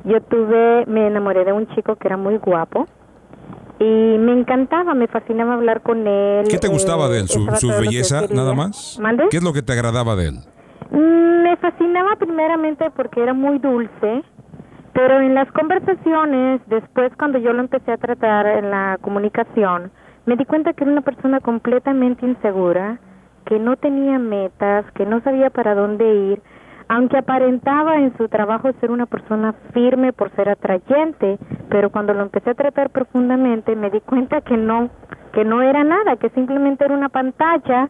yo 0.04 0.22
tuve, 0.22 0.86
me 0.86 1.06
enamoré 1.08 1.44
de 1.44 1.52
un 1.52 1.66
chico 1.74 1.96
que 1.96 2.08
era 2.08 2.16
muy 2.16 2.38
guapo 2.38 2.86
y 3.78 4.16
me 4.18 4.32
encantaba, 4.32 4.94
me 4.94 5.06
fascinaba 5.06 5.52
hablar 5.52 5.82
con 5.82 6.06
él. 6.06 6.46
¿Qué 6.48 6.56
te 6.56 6.68
gustaba 6.68 7.08
eh, 7.08 7.10
de 7.10 7.18
él? 7.20 7.28
¿Su, 7.28 7.44
que 7.68 7.78
belleza 7.78 8.22
nada 8.32 8.54
más? 8.54 8.98
¿Mande? 8.98 9.24
¿Qué 9.30 9.36
es 9.36 9.42
lo 9.42 9.52
que 9.52 9.60
te 9.60 9.74
agradaba 9.74 10.16
de 10.16 10.28
él? 10.28 10.34
Mm, 10.90 11.42
Me 11.42 11.56
fascinaba 11.58 12.16
primeramente 12.16 12.90
porque 12.96 13.22
era 13.22 13.34
muy 13.34 13.58
dulce, 13.58 14.22
pero 14.94 15.20
en 15.20 15.34
las 15.34 15.50
conversaciones, 15.50 16.60
después 16.68 17.12
cuando 17.18 17.38
yo 17.38 17.52
lo 17.52 17.60
empecé 17.60 17.92
a 17.92 17.98
tratar 17.98 18.46
en 18.46 18.70
la 18.70 18.96
comunicación, 19.02 19.90
me 20.24 20.36
di 20.36 20.44
cuenta 20.44 20.72
que 20.72 20.84
era 20.84 20.92
una 20.92 21.02
persona 21.02 21.40
completamente 21.40 22.24
insegura, 22.24 22.98
que 23.44 23.58
no 23.58 23.76
tenía 23.76 24.18
metas, 24.18 24.90
que 24.92 25.04
no 25.04 25.20
sabía 25.20 25.50
para 25.50 25.74
dónde 25.74 26.14
ir, 26.32 26.42
aunque 26.88 27.18
aparentaba 27.18 27.96
en 27.96 28.16
su 28.16 28.28
trabajo 28.28 28.70
ser 28.80 28.92
una 28.92 29.06
persona 29.06 29.54
firme 29.72 30.12
por 30.12 30.30
ser 30.36 30.48
atrayente, 30.48 31.38
pero 31.68 31.90
cuando 31.90 32.14
lo 32.14 32.22
empecé 32.22 32.50
a 32.50 32.54
tratar 32.54 32.90
profundamente 32.90 33.74
me 33.74 33.90
di 33.90 34.00
cuenta 34.00 34.42
que 34.42 34.56
no, 34.56 34.90
que 35.32 35.44
no 35.44 35.60
era 35.60 35.82
nada, 35.82 36.16
que 36.16 36.30
simplemente 36.30 36.84
era 36.84 36.94
una 36.94 37.08
pantalla 37.08 37.88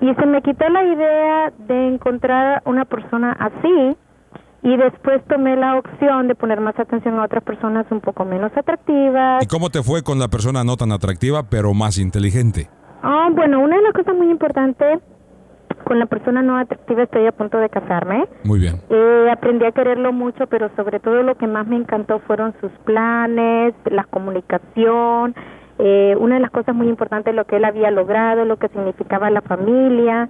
y 0.00 0.14
se 0.14 0.26
me 0.26 0.42
quitó 0.42 0.68
la 0.68 0.84
idea 0.84 1.52
de 1.66 1.88
encontrar 1.94 2.62
una 2.66 2.84
persona 2.84 3.32
así 3.38 3.96
y 4.62 4.76
después 4.76 5.22
tomé 5.28 5.56
la 5.56 5.76
opción 5.76 6.28
de 6.28 6.34
poner 6.34 6.60
más 6.60 6.78
atención 6.78 7.18
a 7.18 7.24
otras 7.24 7.42
personas 7.42 7.86
un 7.90 8.00
poco 8.00 8.24
menos 8.24 8.52
atractivas. 8.56 9.42
¿Y 9.42 9.46
cómo 9.46 9.70
te 9.70 9.82
fue 9.82 10.02
con 10.02 10.18
la 10.18 10.28
persona 10.28 10.62
no 10.62 10.76
tan 10.76 10.92
atractiva, 10.92 11.42
pero 11.50 11.74
más 11.74 11.98
inteligente? 11.98 12.68
Ah, 13.02 13.28
bueno, 13.32 13.60
una 13.60 13.76
de 13.76 13.82
las 13.82 13.92
cosas 13.92 14.14
muy 14.14 14.30
importantes 14.30 15.00
con 15.84 15.98
la 15.98 16.06
persona 16.06 16.42
no 16.42 16.56
atractiva 16.56 17.02
estoy 17.02 17.26
a 17.26 17.32
punto 17.32 17.58
de 17.58 17.68
casarme. 17.68 18.28
Muy 18.44 18.60
bien. 18.60 18.80
Eh, 18.88 19.28
aprendí 19.32 19.64
a 19.64 19.72
quererlo 19.72 20.12
mucho, 20.12 20.46
pero 20.46 20.70
sobre 20.76 21.00
todo 21.00 21.22
lo 21.24 21.34
que 21.34 21.48
más 21.48 21.66
me 21.66 21.76
encantó 21.76 22.20
fueron 22.20 22.54
sus 22.60 22.70
planes, 22.84 23.74
la 23.90 24.04
comunicación, 24.04 25.34
eh, 25.78 26.14
una 26.20 26.36
de 26.36 26.40
las 26.40 26.50
cosas 26.52 26.76
muy 26.76 26.88
importantes 26.88 27.34
lo 27.34 27.46
que 27.46 27.56
él 27.56 27.64
había 27.64 27.90
logrado, 27.90 28.44
lo 28.44 28.58
que 28.58 28.68
significaba 28.68 29.28
la 29.30 29.40
familia 29.40 30.28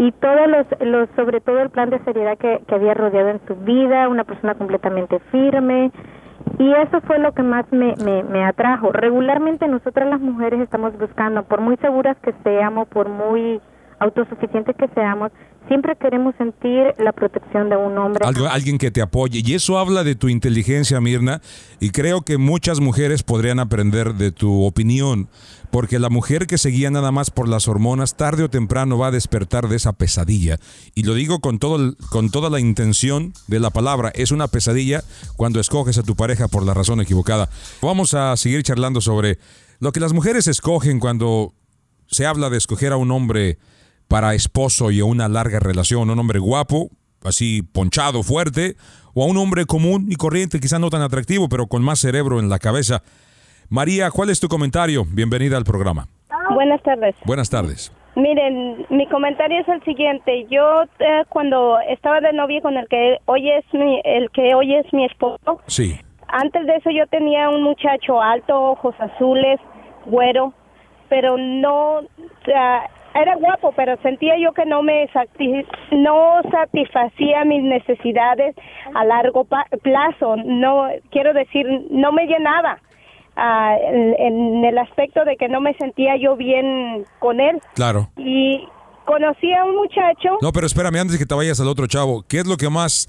y 0.00 0.12
todos 0.12 0.48
los, 0.48 0.66
los 0.80 1.10
sobre 1.14 1.42
todo 1.42 1.60
el 1.60 1.68
plan 1.68 1.90
de 1.90 1.98
seriedad 2.04 2.38
que, 2.38 2.62
había 2.68 2.94
rodeado 2.94 3.28
en 3.28 3.40
su 3.46 3.54
vida, 3.54 4.08
una 4.08 4.24
persona 4.24 4.54
completamente 4.54 5.18
firme 5.30 5.92
y 6.58 6.72
eso 6.72 7.02
fue 7.02 7.18
lo 7.18 7.32
que 7.32 7.42
más 7.42 7.70
me, 7.70 7.94
me, 8.02 8.22
me 8.22 8.42
atrajo. 8.42 8.92
Regularmente 8.92 9.68
nosotras 9.68 10.08
las 10.08 10.20
mujeres 10.22 10.58
estamos 10.60 10.98
buscando, 10.98 11.42
por 11.42 11.60
muy 11.60 11.76
seguras 11.76 12.16
que 12.22 12.32
seamos, 12.42 12.88
por 12.88 13.10
muy 13.10 13.60
autosuficientes 13.98 14.74
que 14.74 14.88
seamos, 14.88 15.32
siempre 15.70 15.94
queremos 15.94 16.34
sentir 16.36 16.96
la 16.98 17.12
protección 17.12 17.70
de 17.70 17.76
un 17.76 17.96
hombre. 17.96 18.26
Alguien 18.50 18.76
que 18.76 18.90
te 18.90 19.00
apoye. 19.00 19.40
Y 19.44 19.54
eso 19.54 19.78
habla 19.78 20.02
de 20.02 20.16
tu 20.16 20.28
inteligencia, 20.28 21.00
Mirna. 21.00 21.40
Y 21.78 21.90
creo 21.90 22.22
que 22.22 22.38
muchas 22.38 22.80
mujeres 22.80 23.22
podrían 23.22 23.60
aprender 23.60 24.14
de 24.14 24.32
tu 24.32 24.64
opinión. 24.64 25.28
Porque 25.70 26.00
la 26.00 26.08
mujer 26.08 26.48
que 26.48 26.58
se 26.58 26.70
guía 26.70 26.90
nada 26.90 27.12
más 27.12 27.30
por 27.30 27.48
las 27.48 27.68
hormonas, 27.68 28.16
tarde 28.16 28.42
o 28.42 28.50
temprano 28.50 28.98
va 28.98 29.06
a 29.06 29.10
despertar 29.12 29.68
de 29.68 29.76
esa 29.76 29.92
pesadilla. 29.92 30.58
Y 30.96 31.04
lo 31.04 31.14
digo 31.14 31.38
con, 31.38 31.60
todo 31.60 31.94
con 32.10 32.30
toda 32.30 32.50
la 32.50 32.58
intención 32.58 33.32
de 33.46 33.60
la 33.60 33.70
palabra. 33.70 34.10
Es 34.16 34.32
una 34.32 34.48
pesadilla 34.48 35.04
cuando 35.36 35.60
escoges 35.60 35.98
a 35.98 36.02
tu 36.02 36.16
pareja 36.16 36.48
por 36.48 36.66
la 36.66 36.74
razón 36.74 37.00
equivocada. 37.00 37.48
Vamos 37.80 38.14
a 38.14 38.36
seguir 38.36 38.64
charlando 38.64 39.00
sobre 39.00 39.38
lo 39.78 39.92
que 39.92 40.00
las 40.00 40.12
mujeres 40.12 40.48
escogen 40.48 40.98
cuando 40.98 41.54
se 42.08 42.26
habla 42.26 42.50
de 42.50 42.58
escoger 42.58 42.92
a 42.92 42.96
un 42.96 43.12
hombre 43.12 43.58
para 44.10 44.34
esposo 44.34 44.90
y 44.90 44.98
a 44.98 45.04
una 45.04 45.28
larga 45.28 45.60
relación, 45.60 46.10
un 46.10 46.18
hombre 46.18 46.40
guapo, 46.40 46.88
así 47.22 47.62
ponchado, 47.62 48.24
fuerte, 48.24 48.74
o 49.14 49.22
a 49.22 49.26
un 49.28 49.36
hombre 49.36 49.66
común 49.66 50.06
y 50.08 50.16
corriente, 50.16 50.58
quizá 50.58 50.80
no 50.80 50.90
tan 50.90 51.00
atractivo, 51.02 51.48
pero 51.48 51.68
con 51.68 51.80
más 51.84 52.00
cerebro 52.00 52.40
en 52.40 52.48
la 52.48 52.58
cabeza. 52.58 53.02
María, 53.68 54.10
¿cuál 54.10 54.30
es 54.30 54.40
tu 54.40 54.48
comentario? 54.48 55.04
Bienvenida 55.08 55.56
al 55.56 55.62
programa. 55.64 56.08
Buenas 56.52 56.82
tardes. 56.82 57.14
Buenas 57.24 57.48
tardes. 57.50 57.92
Miren, 58.16 58.84
mi 58.90 59.06
comentario 59.08 59.60
es 59.60 59.68
el 59.68 59.80
siguiente. 59.84 60.44
Yo 60.50 60.82
eh, 60.98 61.22
cuando 61.28 61.78
estaba 61.88 62.20
de 62.20 62.32
novia 62.32 62.60
con 62.62 62.76
el 62.76 62.88
que 62.88 63.18
hoy 63.26 63.48
es 63.48 63.64
mi, 63.72 64.00
el 64.04 64.28
que 64.32 64.56
hoy 64.56 64.74
es 64.74 64.92
mi 64.92 65.04
esposo, 65.04 65.60
Sí. 65.66 65.96
antes 66.26 66.66
de 66.66 66.74
eso 66.74 66.90
yo 66.90 67.06
tenía 67.06 67.48
un 67.48 67.62
muchacho 67.62 68.20
alto, 68.20 68.60
ojos 68.60 68.96
azules, 68.98 69.60
güero, 70.06 70.52
pero 71.08 71.36
no, 71.38 71.98
o 71.98 72.04
sea, 72.44 72.90
era 73.14 73.36
guapo, 73.36 73.72
pero 73.76 73.96
sentía 74.02 74.34
yo 74.38 74.52
que 74.52 74.64
no 74.66 74.82
me 74.82 75.08
satis- 75.08 75.66
no 75.92 76.40
satisfacía 76.50 77.44
mis 77.44 77.62
necesidades 77.62 78.54
a 78.94 79.04
largo 79.04 79.44
pa- 79.44 79.66
plazo. 79.82 80.36
No, 80.36 80.88
quiero 81.10 81.32
decir, 81.32 81.66
no 81.90 82.12
me 82.12 82.26
llenaba. 82.26 82.78
ah, 83.36 83.76
en, 83.82 84.14
en 84.18 84.64
el 84.64 84.76
aspecto 84.78 85.24
de 85.24 85.36
que 85.36 85.48
no 85.48 85.60
me 85.60 85.72
sentía 85.74 86.16
yo 86.16 86.36
bien 86.36 87.04
con 87.20 87.40
él 87.40 87.58
Claro. 87.74 88.10
y 88.18 88.66
conocí 89.06 89.52
a 89.54 89.64
un 89.64 89.76
muchacho 89.76 90.36
No, 90.42 90.52
pero 90.52 90.66
espérame, 90.66 90.96
antes 91.00 91.16
que 91.16 91.24
te 91.26 91.34
vayas 91.34 91.58
al 91.60 91.68
otro 91.68 91.86
chavo, 91.86 92.22
¿qué 92.28 92.38
es 92.38 92.46
lo 92.46 92.56
que 92.56 92.68
más 92.68 93.06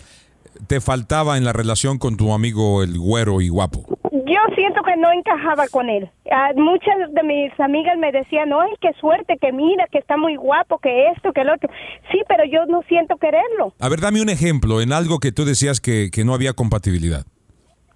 te 0.67 0.79
faltaba 0.79 1.37
en 1.37 1.43
la 1.43 1.53
relación 1.53 1.97
con 1.97 2.17
tu 2.17 2.33
amigo 2.33 2.81
el 2.83 2.97
güero 2.97 3.41
y 3.41 3.49
guapo? 3.49 3.83
Yo 4.25 4.55
siento 4.55 4.81
que 4.83 4.95
no 4.97 5.11
encajaba 5.11 5.67
con 5.67 5.89
él. 5.89 6.09
Ah, 6.31 6.51
muchas 6.55 6.95
de 7.13 7.23
mis 7.23 7.59
amigas 7.59 7.97
me 7.97 8.11
decían, 8.11 8.51
ay, 8.53 8.73
qué 8.81 8.91
suerte, 8.99 9.37
que 9.39 9.51
mira, 9.51 9.87
que 9.91 9.97
está 9.97 10.17
muy 10.17 10.35
guapo, 10.35 10.79
que 10.79 11.07
esto, 11.07 11.33
que 11.33 11.41
el 11.41 11.49
otro. 11.49 11.69
Sí, 12.11 12.19
pero 12.27 12.43
yo 12.45 12.65
no 12.65 12.81
siento 12.83 13.17
quererlo. 13.17 13.73
A 13.79 13.89
ver, 13.89 13.99
dame 13.99 14.21
un 14.21 14.29
ejemplo 14.29 14.81
en 14.81 14.93
algo 14.93 15.19
que 15.19 15.31
tú 15.31 15.45
decías 15.45 15.79
que, 15.79 16.09
que 16.11 16.23
no 16.23 16.33
había 16.33 16.53
compatibilidad. 16.53 17.25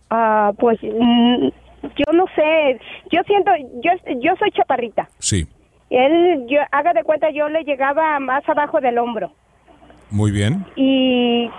Ah, 0.09 0.51
pues 0.57 0.79
mm, 0.81 1.47
yo 1.83 2.13
no 2.13 2.25
sé, 2.35 2.79
yo 3.11 3.21
siento, 3.25 3.51
yo, 3.83 3.91
yo 4.21 4.33
soy 4.37 4.51
chaparrita. 4.51 5.09
Sí. 5.19 5.47
Él, 5.89 6.45
yo, 6.47 6.59
haga 6.71 6.93
de 6.93 7.03
cuenta, 7.03 7.29
yo 7.29 7.47
le 7.49 7.63
llegaba 7.63 8.19
más 8.19 8.47
abajo 8.47 8.79
del 8.81 8.97
hombro. 8.97 9.31
Muy 10.11 10.31
bien. 10.31 10.65
y 10.75 11.49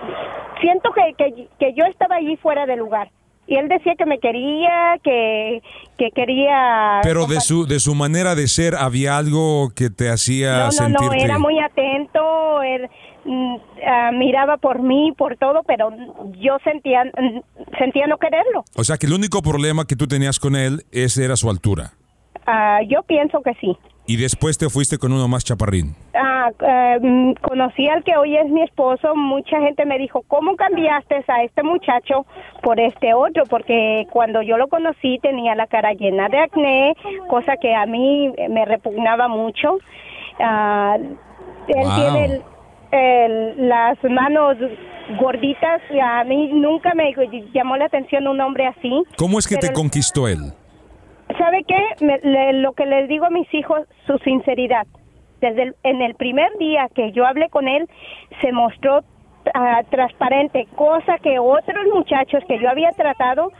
siento 0.61 0.91
que, 0.93 1.13
que, 1.17 1.47
que 1.59 1.73
yo 1.73 1.85
estaba 1.85 2.15
allí 2.15 2.37
fuera 2.37 2.65
de 2.65 2.77
lugar. 2.77 3.09
Y 3.47 3.55
él 3.55 3.69
decía 3.69 3.95
que 3.97 4.05
me 4.05 4.19
quería, 4.19 4.97
que, 5.03 5.61
que 5.97 6.11
quería... 6.11 6.99
Pero 7.01 7.25
de 7.27 7.39
su, 7.39 7.65
de 7.65 7.79
su 7.79 7.95
manera 7.95 8.35
de 8.35 8.47
ser, 8.49 8.75
¿había 8.75 9.17
algo 9.17 9.69
que 9.73 9.89
te 9.89 10.09
hacía 10.09 10.57
No, 10.57 10.65
no, 10.65 10.71
sentirte...? 10.71 11.17
no, 11.17 11.23
era 11.23 11.39
muy 11.39 11.57
atento, 11.59 12.61
él 12.61 12.89
mm, 13.23 13.55
ah, 13.87 14.11
miraba 14.13 14.57
por 14.57 14.81
mí, 14.81 15.13
por 15.17 15.37
todo, 15.37 15.63
pero 15.65 15.89
yo 16.39 16.57
sentía, 16.63 17.05
mm, 17.05 17.39
sentía 17.77 18.05
no 18.07 18.17
quererlo. 18.17 18.65
O 18.75 18.83
sea, 18.83 18.97
que 18.97 19.05
el 19.05 19.13
único 19.13 19.41
problema 19.41 19.85
que 19.85 19.95
tú 19.95 20.07
tenías 20.07 20.39
con 20.39 20.55
él 20.57 20.83
ese 20.91 21.23
era 21.23 21.37
su 21.37 21.49
altura. 21.49 21.93
Ah, 22.45 22.79
yo 22.87 23.03
pienso 23.03 23.41
que 23.41 23.53
sí. 23.61 23.77
Y 24.07 24.15
después 24.15 24.57
te 24.57 24.69
fuiste 24.69 24.97
con 24.97 25.11
uno 25.11 25.27
más 25.27 25.43
chaparrín. 25.43 25.93
Ah, 26.15 26.49
eh, 26.61 27.33
conocí 27.41 27.87
al 27.89 28.03
que 28.05 28.15
hoy 28.15 28.37
es 28.37 28.47
mi 28.49 28.61
esposo, 28.63 29.13
mucha 29.15 29.59
gente 29.59 29.85
me 29.85 29.97
dijo, 29.99 30.23
¿cómo 30.29 30.55
cambiaste 30.55 31.23
a 31.27 31.43
este 31.43 31.61
muchacho 31.61 32.25
por 32.63 32.79
este 32.79 33.13
otro? 33.13 33.43
Porque 33.49 34.07
cuando 34.11 34.41
yo 34.41 34.57
lo 34.57 34.67
conocí 34.69 35.19
tenía 35.21 35.55
la 35.55 35.67
cara 35.67 35.91
llena 35.93 36.29
de 36.29 36.39
acné, 36.39 36.95
cosa 37.29 37.57
que 37.61 37.75
a 37.75 37.85
mí 37.85 38.31
me 38.49 38.63
repugnaba 38.63 39.27
mucho. 39.27 39.77
Ah, 40.39 40.95
él 40.99 41.83
Wow. 41.83 41.95
tiene 41.95 42.25
el- 42.25 42.41
el- 42.91 43.67
las 43.69 44.01
manos 44.05 44.55
gorditas, 45.19 45.81
y 45.93 45.99
a 45.99 46.23
mí 46.23 46.49
nunca 46.53 46.93
me 46.93 47.13
llamó 47.53 47.75
la 47.75 47.85
atención 47.85 48.27
un 48.27 48.39
hombre 48.39 48.67
así. 48.67 49.03
¿Cómo 49.17 49.37
es 49.39 49.47
que 49.47 49.57
te 49.57 49.71
conquistó 49.73 50.27
él? 50.29 50.53
¿Sabe 51.37 51.63
qué? 51.67 52.05
Me- 52.05 52.19
le- 52.23 52.53
lo 52.61 52.73
que 52.73 52.85
les 52.85 53.07
digo 53.07 53.25
a 53.25 53.29
mis 53.29 53.51
hijos, 53.53 53.81
su 54.05 54.17
sinceridad. 54.19 54.87
Desde 55.41 55.63
el, 55.63 55.75
en 55.83 56.01
el 56.01 56.15
primer 56.15 56.49
día 56.57 56.87
que 56.95 57.11
yo 57.11 57.25
hablé 57.25 57.49
con 57.49 57.67
él, 57.67 57.87
se 58.41 58.51
mostró 58.51 59.03
ah, 59.53 59.81
transparente, 59.89 60.67
cosa 60.75 61.17
que 61.19 61.39
otros 61.39 61.85
muchachos 61.93 62.43
que 62.47 62.59
yo 62.59 62.69
había 62.69 62.89
tratado, 62.91 63.51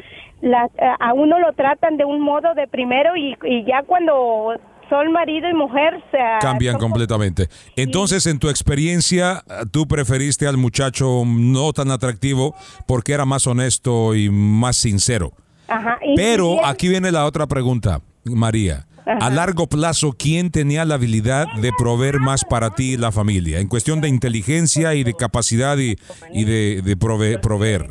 la- 0.42 0.70
ah, 0.82 0.96
a 1.00 1.14
uno 1.14 1.40
lo 1.40 1.54
tratan 1.54 1.98
de 1.98 2.06
un 2.06 2.20
modo 2.22 2.54
de 2.56 2.68
primero 2.68 3.16
y, 3.16 3.38
y 3.44 3.64
ya 3.66 3.84
cuando 3.84 4.54
son 4.90 5.12
marido 5.12 5.50
y 5.50 5.54
mujer 5.54 6.02
se 6.12 6.18
Cambian 6.42 6.74
son- 6.74 6.82
completamente. 6.82 7.44
Entonces, 7.76 8.26
en 8.26 8.40
tu 8.40 8.50
experiencia, 8.50 9.44
tú 9.72 9.86
preferiste 9.88 10.48
al 10.48 10.58
muchacho 10.58 11.24
no 11.28 11.74
tan 11.74 11.92
atractivo 11.92 12.56
porque 12.88 13.14
era 13.14 13.26
más 13.26 13.46
honesto 13.48 14.16
y 14.16 14.30
más 14.32 14.78
sincero. 14.78 15.32
Ajá, 15.68 16.00
y- 16.06 16.16
Pero 16.16 16.66
aquí 16.66 16.88
viene 16.90 17.12
la 17.12 17.26
otra 17.26 17.48
pregunta, 17.48 18.02
María. 18.26 18.86
A 19.22 19.30
largo 19.30 19.68
plazo, 19.68 20.14
¿quién 20.20 20.52
tenía 20.52 20.84
la 20.84 20.96
habilidad 20.96 21.46
de 21.62 21.72
proveer 21.78 22.20
más 22.20 22.44
para 22.44 22.72
ti 22.76 22.94
y 22.94 22.98
la 22.98 23.14
familia? 23.14 23.60
En 23.62 23.68
cuestión 23.70 24.02
de 24.02 24.10
inteligencia 24.10 24.96
y 24.96 25.06
de 25.06 25.14
capacidad 25.14 25.78
y, 25.78 25.96
y 26.34 26.44
de, 26.44 26.82
de 26.82 26.98
prove- 26.98 27.40
proveer. 27.40 27.88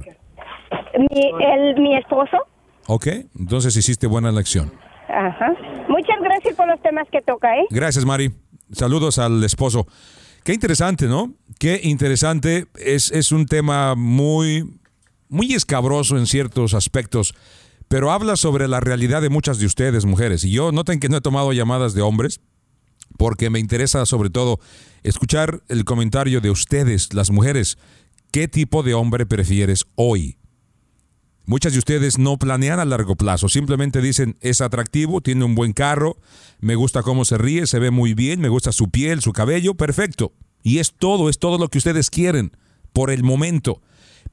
mi, 0.98 1.20
el- 1.42 1.80
mi 1.80 1.96
esposo. 1.96 2.36
¿Ok? 2.86 3.06
Entonces 3.38 3.74
hiciste 3.76 4.06
buena 4.06 4.28
elección. 4.28 4.72
Ajá. 5.08 5.54
Muchas 5.88 6.16
gracias 6.22 6.54
por 6.54 6.68
los 6.68 6.80
temas 6.82 7.06
que 7.10 7.22
toca, 7.22 7.56
¿eh? 7.56 7.64
Gracias, 7.70 8.04
Mari. 8.04 8.32
Saludos 8.72 9.18
al 9.18 9.42
esposo. 9.42 9.86
Qué 10.44 10.52
interesante, 10.52 11.06
¿no? 11.06 11.32
Qué 11.58 11.80
interesante. 11.82 12.66
Es, 12.74 13.10
es 13.10 13.32
un 13.32 13.46
tema 13.46 13.94
muy, 13.94 14.78
muy 15.30 15.54
escabroso 15.54 16.18
en 16.18 16.26
ciertos 16.26 16.74
aspectos, 16.74 17.34
pero 17.88 18.10
habla 18.10 18.36
sobre 18.36 18.68
la 18.68 18.80
realidad 18.80 19.22
de 19.22 19.28
muchas 19.28 19.58
de 19.58 19.66
ustedes, 19.66 20.04
mujeres. 20.04 20.44
Y 20.44 20.50
yo 20.50 20.72
noten 20.72 21.00
que 21.00 21.08
no 21.08 21.18
he 21.18 21.20
tomado 21.20 21.52
llamadas 21.52 21.94
de 21.94 22.02
hombres, 22.02 22.40
porque 23.16 23.50
me 23.50 23.58
interesa 23.58 24.04
sobre 24.06 24.30
todo 24.30 24.58
escuchar 25.02 25.62
el 25.68 25.84
comentario 25.84 26.40
de 26.40 26.50
ustedes, 26.50 27.14
las 27.14 27.30
mujeres. 27.30 27.78
¿Qué 28.32 28.48
tipo 28.48 28.82
de 28.82 28.94
hombre 28.94 29.24
prefieres 29.26 29.84
hoy? 29.94 30.36
Muchas 31.46 31.72
de 31.74 31.78
ustedes 31.78 32.18
no 32.18 32.38
planean 32.38 32.80
a 32.80 32.84
largo 32.84 33.14
plazo, 33.14 33.48
simplemente 33.48 34.02
dicen 34.02 34.36
es 34.40 34.60
atractivo, 34.60 35.20
tiene 35.20 35.44
un 35.44 35.54
buen 35.54 35.72
carro, 35.72 36.18
me 36.58 36.74
gusta 36.74 37.02
cómo 37.02 37.24
se 37.24 37.38
ríe, 37.38 37.68
se 37.68 37.78
ve 37.78 37.92
muy 37.92 38.14
bien, 38.14 38.40
me 38.40 38.48
gusta 38.48 38.72
su 38.72 38.90
piel, 38.90 39.20
su 39.20 39.32
cabello, 39.32 39.74
perfecto. 39.74 40.32
Y 40.64 40.78
es 40.78 40.92
todo, 40.92 41.28
es 41.28 41.38
todo 41.38 41.58
lo 41.58 41.68
que 41.68 41.78
ustedes 41.78 42.10
quieren 42.10 42.50
por 42.92 43.12
el 43.12 43.22
momento. 43.22 43.80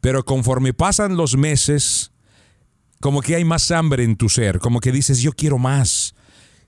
Pero 0.02 0.26
conforme 0.26 0.74
pasan 0.74 1.16
los 1.16 1.38
meses, 1.38 2.13
como 3.04 3.22
que 3.22 3.36
hay 3.36 3.44
más 3.44 3.70
hambre 3.72 4.06
en 4.06 4.16
tu 4.16 4.30
ser, 4.30 4.60
como 4.60 4.80
que 4.80 4.94
dices 4.94 5.20
yo 5.20 5.34
quiero 5.34 5.58
más, 5.58 6.16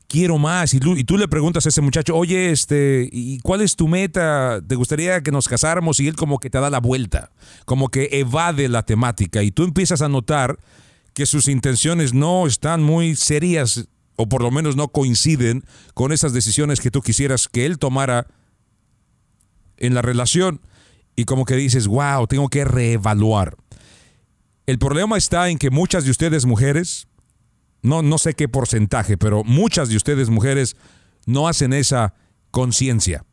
quiero 0.09 0.37
más. 0.37 0.73
Y 0.73 0.81
tú, 0.81 1.17
le 1.17 1.29
preguntas 1.29 1.65
a 1.65 1.69
ese 1.69 1.79
muchacho, 1.79 2.13
oye, 2.13 2.51
este, 2.51 3.07
¿y 3.09 3.39
cuál 3.39 3.61
es 3.61 3.77
tu 3.77 3.87
meta? 3.87 4.59
¿Te 4.67 4.75
gustaría 4.75 5.21
que 5.21 5.31
nos 5.31 5.47
casáramos? 5.47 6.01
Y 6.01 6.09
él 6.09 6.17
como 6.17 6.39
que 6.39 6.49
te 6.49 6.59
da 6.59 6.69
la 6.69 6.81
vuelta, 6.81 7.31
como 7.63 7.87
que 7.87 8.09
evade 8.11 8.67
la 8.67 8.83
temática. 8.83 9.43
Y 9.43 9.51
tú 9.51 9.63
empiezas 9.63 10.01
a 10.01 10.09
notar 10.09 10.59
que 11.13 11.25
sus 11.25 11.47
intenciones 11.47 12.13
no 12.13 12.47
están 12.47 12.83
muy 12.83 13.15
serias, 13.15 13.87
o 14.17 14.27
por 14.27 14.41
lo 14.41 14.51
menos 14.51 14.75
no 14.75 14.89
coinciden 14.89 15.63
con 15.93 16.11
esas 16.11 16.33
decisiones 16.33 16.81
que 16.81 16.91
tú 16.91 17.01
quisieras 17.01 17.47
que 17.47 17.65
él 17.65 17.79
tomara 17.79 18.27
en 19.77 19.93
la 19.93 20.01
relación 20.01 20.59
y 21.15 21.23
como 21.23 21.45
que 21.45 21.55
dices, 21.55 21.87
wow, 21.87 22.27
tengo 22.27 22.49
que 22.49 22.65
reevaluar. 22.65 23.55
El 24.65 24.79
problema 24.79 25.17
está 25.17 25.49
en 25.49 25.57
que 25.57 25.69
muchas 25.69 26.05
de 26.05 26.11
ustedes 26.11 26.45
mujeres, 26.45 27.07
no, 27.81 28.01
no 28.01 28.17
sé 28.17 28.33
qué 28.33 28.47
porcentaje, 28.47 29.17
pero 29.17 29.43
muchas 29.43 29.89
de 29.89 29.97
ustedes 29.97 30.29
mujeres 30.29 30.75
no 31.25 31.47
hacen 31.47 31.73
esa 31.73 32.15
conciencia 32.51 33.25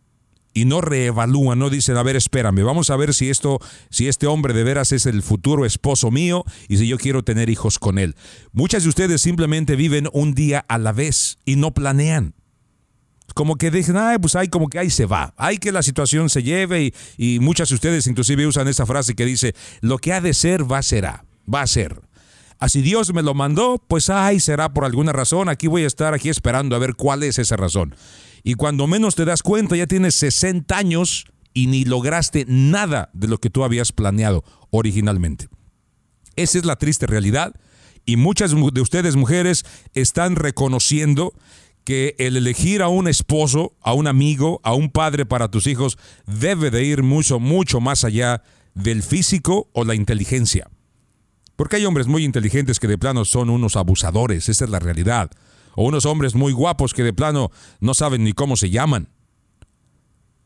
y 0.54 0.66
no 0.66 0.80
reevalúan, 0.80 1.58
no 1.58 1.70
dicen, 1.70 1.96
a 1.96 2.02
ver, 2.02 2.16
espérame, 2.16 2.62
vamos 2.64 2.90
a 2.90 2.96
ver 2.96 3.14
si 3.14 3.30
esto, 3.30 3.60
si 3.90 4.08
este 4.08 4.26
hombre 4.26 4.52
de 4.52 4.64
veras 4.64 4.92
es 4.92 5.06
el 5.06 5.22
futuro 5.22 5.64
esposo 5.64 6.10
mío 6.10 6.44
y 6.68 6.76
si 6.76 6.86
yo 6.86 6.98
quiero 6.98 7.22
tener 7.22 7.48
hijos 7.48 7.78
con 7.78 7.98
él. 7.98 8.14
Muchas 8.52 8.82
de 8.82 8.90
ustedes 8.90 9.22
simplemente 9.22 9.76
viven 9.76 10.08
un 10.12 10.34
día 10.34 10.64
a 10.68 10.78
la 10.78 10.92
vez 10.92 11.38
y 11.44 11.56
no 11.56 11.72
planean. 11.72 12.34
Como 13.34 13.56
que 13.56 13.70
dicen, 13.70 13.96
ay, 13.96 14.18
pues 14.18 14.36
hay 14.36 14.48
como 14.48 14.68
que 14.68 14.78
ahí 14.78 14.90
se 14.90 15.06
va, 15.06 15.32
hay 15.36 15.58
que 15.58 15.72
la 15.72 15.82
situación 15.82 16.28
se 16.28 16.42
lleve 16.42 16.92
y, 17.16 17.38
muchas 17.40 17.70
de 17.70 17.76
ustedes 17.76 18.06
inclusive 18.06 18.46
usan 18.46 18.68
esa 18.68 18.84
frase 18.84 19.14
que 19.14 19.24
dice, 19.24 19.54
lo 19.80 19.98
que 19.98 20.12
ha 20.12 20.20
de 20.20 20.34
ser, 20.34 20.70
va 20.70 20.78
a 20.78 20.82
será, 20.82 21.24
va 21.52 21.62
a 21.62 21.66
ser. 21.66 22.02
Así 22.58 22.82
Dios 22.82 23.12
me 23.12 23.22
lo 23.22 23.34
mandó, 23.34 23.82
pues 23.88 24.10
ay, 24.10 24.38
será 24.38 24.72
por 24.72 24.84
alguna 24.84 25.12
razón, 25.12 25.48
aquí 25.48 25.66
voy 25.66 25.84
a 25.84 25.86
estar 25.86 26.14
aquí 26.14 26.28
esperando 26.28 26.76
a 26.76 26.78
ver 26.78 26.94
cuál 26.94 27.22
es 27.22 27.38
esa 27.38 27.56
razón 27.56 27.94
y 28.42 28.54
cuando 28.54 28.86
menos 28.86 29.14
te 29.14 29.24
das 29.24 29.42
cuenta 29.42 29.76
ya 29.76 29.86
tienes 29.86 30.14
60 30.16 30.76
años 30.76 31.26
y 31.54 31.66
ni 31.66 31.84
lograste 31.84 32.44
nada 32.48 33.10
de 33.12 33.28
lo 33.28 33.38
que 33.38 33.50
tú 33.50 33.64
habías 33.64 33.92
planeado 33.92 34.44
originalmente. 34.70 35.48
Esa 36.36 36.58
es 36.58 36.64
la 36.64 36.76
triste 36.76 37.06
realidad 37.06 37.54
y 38.04 38.16
muchas 38.16 38.52
de 38.52 38.80
ustedes 38.80 39.16
mujeres 39.16 39.64
están 39.94 40.36
reconociendo 40.36 41.34
que 41.84 42.14
el 42.18 42.36
elegir 42.36 42.82
a 42.82 42.88
un 42.88 43.08
esposo, 43.08 43.74
a 43.80 43.92
un 43.92 44.06
amigo, 44.06 44.60
a 44.62 44.74
un 44.74 44.90
padre 44.90 45.26
para 45.26 45.50
tus 45.50 45.66
hijos 45.66 45.98
debe 46.26 46.70
de 46.70 46.84
ir 46.84 47.02
mucho, 47.02 47.40
mucho 47.40 47.80
más 47.80 48.04
allá 48.04 48.42
del 48.74 49.02
físico 49.02 49.68
o 49.72 49.84
la 49.84 49.94
inteligencia. 49.94 50.68
Porque 51.56 51.76
hay 51.76 51.84
hombres 51.84 52.06
muy 52.06 52.24
inteligentes 52.24 52.80
que 52.80 52.88
de 52.88 52.98
plano 52.98 53.24
son 53.24 53.50
unos 53.50 53.76
abusadores, 53.76 54.48
esa 54.48 54.64
es 54.64 54.70
la 54.70 54.78
realidad 54.78 55.30
o 55.74 55.84
unos 55.84 56.06
hombres 56.06 56.34
muy 56.34 56.52
guapos 56.52 56.94
que 56.94 57.02
de 57.02 57.12
plano 57.12 57.50
no 57.80 57.92
saben 57.94 58.22
ni 58.24 58.32
cómo 58.32 58.56
se 58.56 58.70
llaman. 58.70 59.08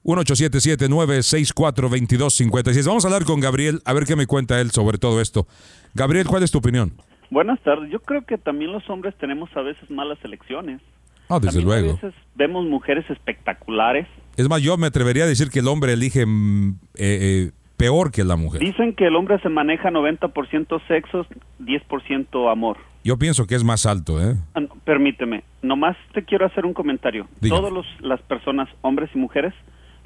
1-877-964-2256. 0.04 2.86
Vamos 2.86 3.04
a 3.04 3.08
hablar 3.08 3.24
con 3.24 3.40
Gabriel, 3.40 3.80
a 3.84 3.92
ver 3.92 4.04
qué 4.04 4.14
me 4.14 4.28
cuenta 4.28 4.60
él 4.60 4.70
sobre 4.70 4.98
todo 4.98 5.20
esto. 5.20 5.48
Gabriel, 5.94 6.28
¿cuál 6.28 6.44
es 6.44 6.52
tu 6.52 6.58
opinión? 6.58 6.92
Buenas 7.30 7.60
tardes. 7.62 7.90
Yo 7.90 7.98
creo 7.98 8.24
que 8.24 8.38
también 8.38 8.72
los 8.72 8.88
hombres 8.88 9.16
tenemos 9.18 9.50
a 9.56 9.62
veces 9.62 9.90
malas 9.90 10.18
elecciones. 10.22 10.80
Ah, 11.28 11.38
desde 11.40 11.62
luego. 11.62 11.90
A 11.90 11.94
veces 11.94 12.14
vemos 12.34 12.64
mujeres 12.66 13.08
espectaculares. 13.10 14.06
Es 14.36 14.48
más, 14.48 14.62
yo 14.62 14.76
me 14.76 14.86
atrevería 14.86 15.24
a 15.24 15.26
decir 15.26 15.50
que 15.50 15.60
el 15.60 15.68
hombre 15.68 15.92
elige 15.92 16.24
mm, 16.26 16.70
eh, 16.96 17.18
eh, 17.48 17.50
peor 17.76 18.12
que 18.12 18.24
la 18.24 18.36
mujer. 18.36 18.60
Dicen 18.60 18.94
que 18.94 19.06
el 19.06 19.16
hombre 19.16 19.40
se 19.40 19.48
maneja 19.48 19.90
90% 19.90 20.86
sexos, 20.86 21.26
10% 21.60 22.50
amor. 22.50 22.78
Yo 23.04 23.16
pienso 23.18 23.46
que 23.46 23.54
es 23.54 23.64
más 23.64 23.86
alto, 23.86 24.20
¿eh? 24.20 24.34
Ah, 24.54 24.62
permíteme, 24.84 25.44
nomás 25.62 25.96
te 26.12 26.24
quiero 26.24 26.46
hacer 26.46 26.66
un 26.66 26.74
comentario. 26.74 27.28
Todas 27.48 27.72
las 28.00 28.20
personas, 28.22 28.68
hombres 28.82 29.10
y 29.14 29.18
mujeres, 29.18 29.54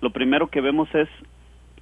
lo 0.01 0.11
primero 0.11 0.49
que 0.49 0.61
vemos 0.61 0.89
es 0.95 1.09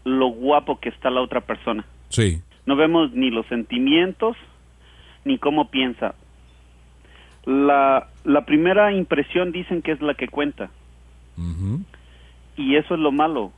lo 0.04 0.28
guapo 0.28 0.78
que 0.80 0.88
está 0.88 1.10
la 1.10 1.20
otra 1.20 1.40
persona. 1.40 1.84
Sí. 2.08 2.40
No 2.66 2.76
vemos 2.76 3.12
ni 3.12 3.30
los 3.30 3.46
sentimientos, 3.46 4.36
ni 5.24 5.38
cómo 5.38 5.70
piensa. 5.70 6.14
La, 7.48 8.08
la 8.24 8.44
primera 8.44 8.92
impresión 8.92 9.52
dicen 9.52 9.80
que 9.80 9.92
es 9.92 10.02
la 10.02 10.14
que 10.14 10.28
cuenta. 10.28 10.70
Y 12.56 12.76
eso 12.76 12.94
es 12.94 13.00
lo 13.00 13.10
malo 13.10 13.52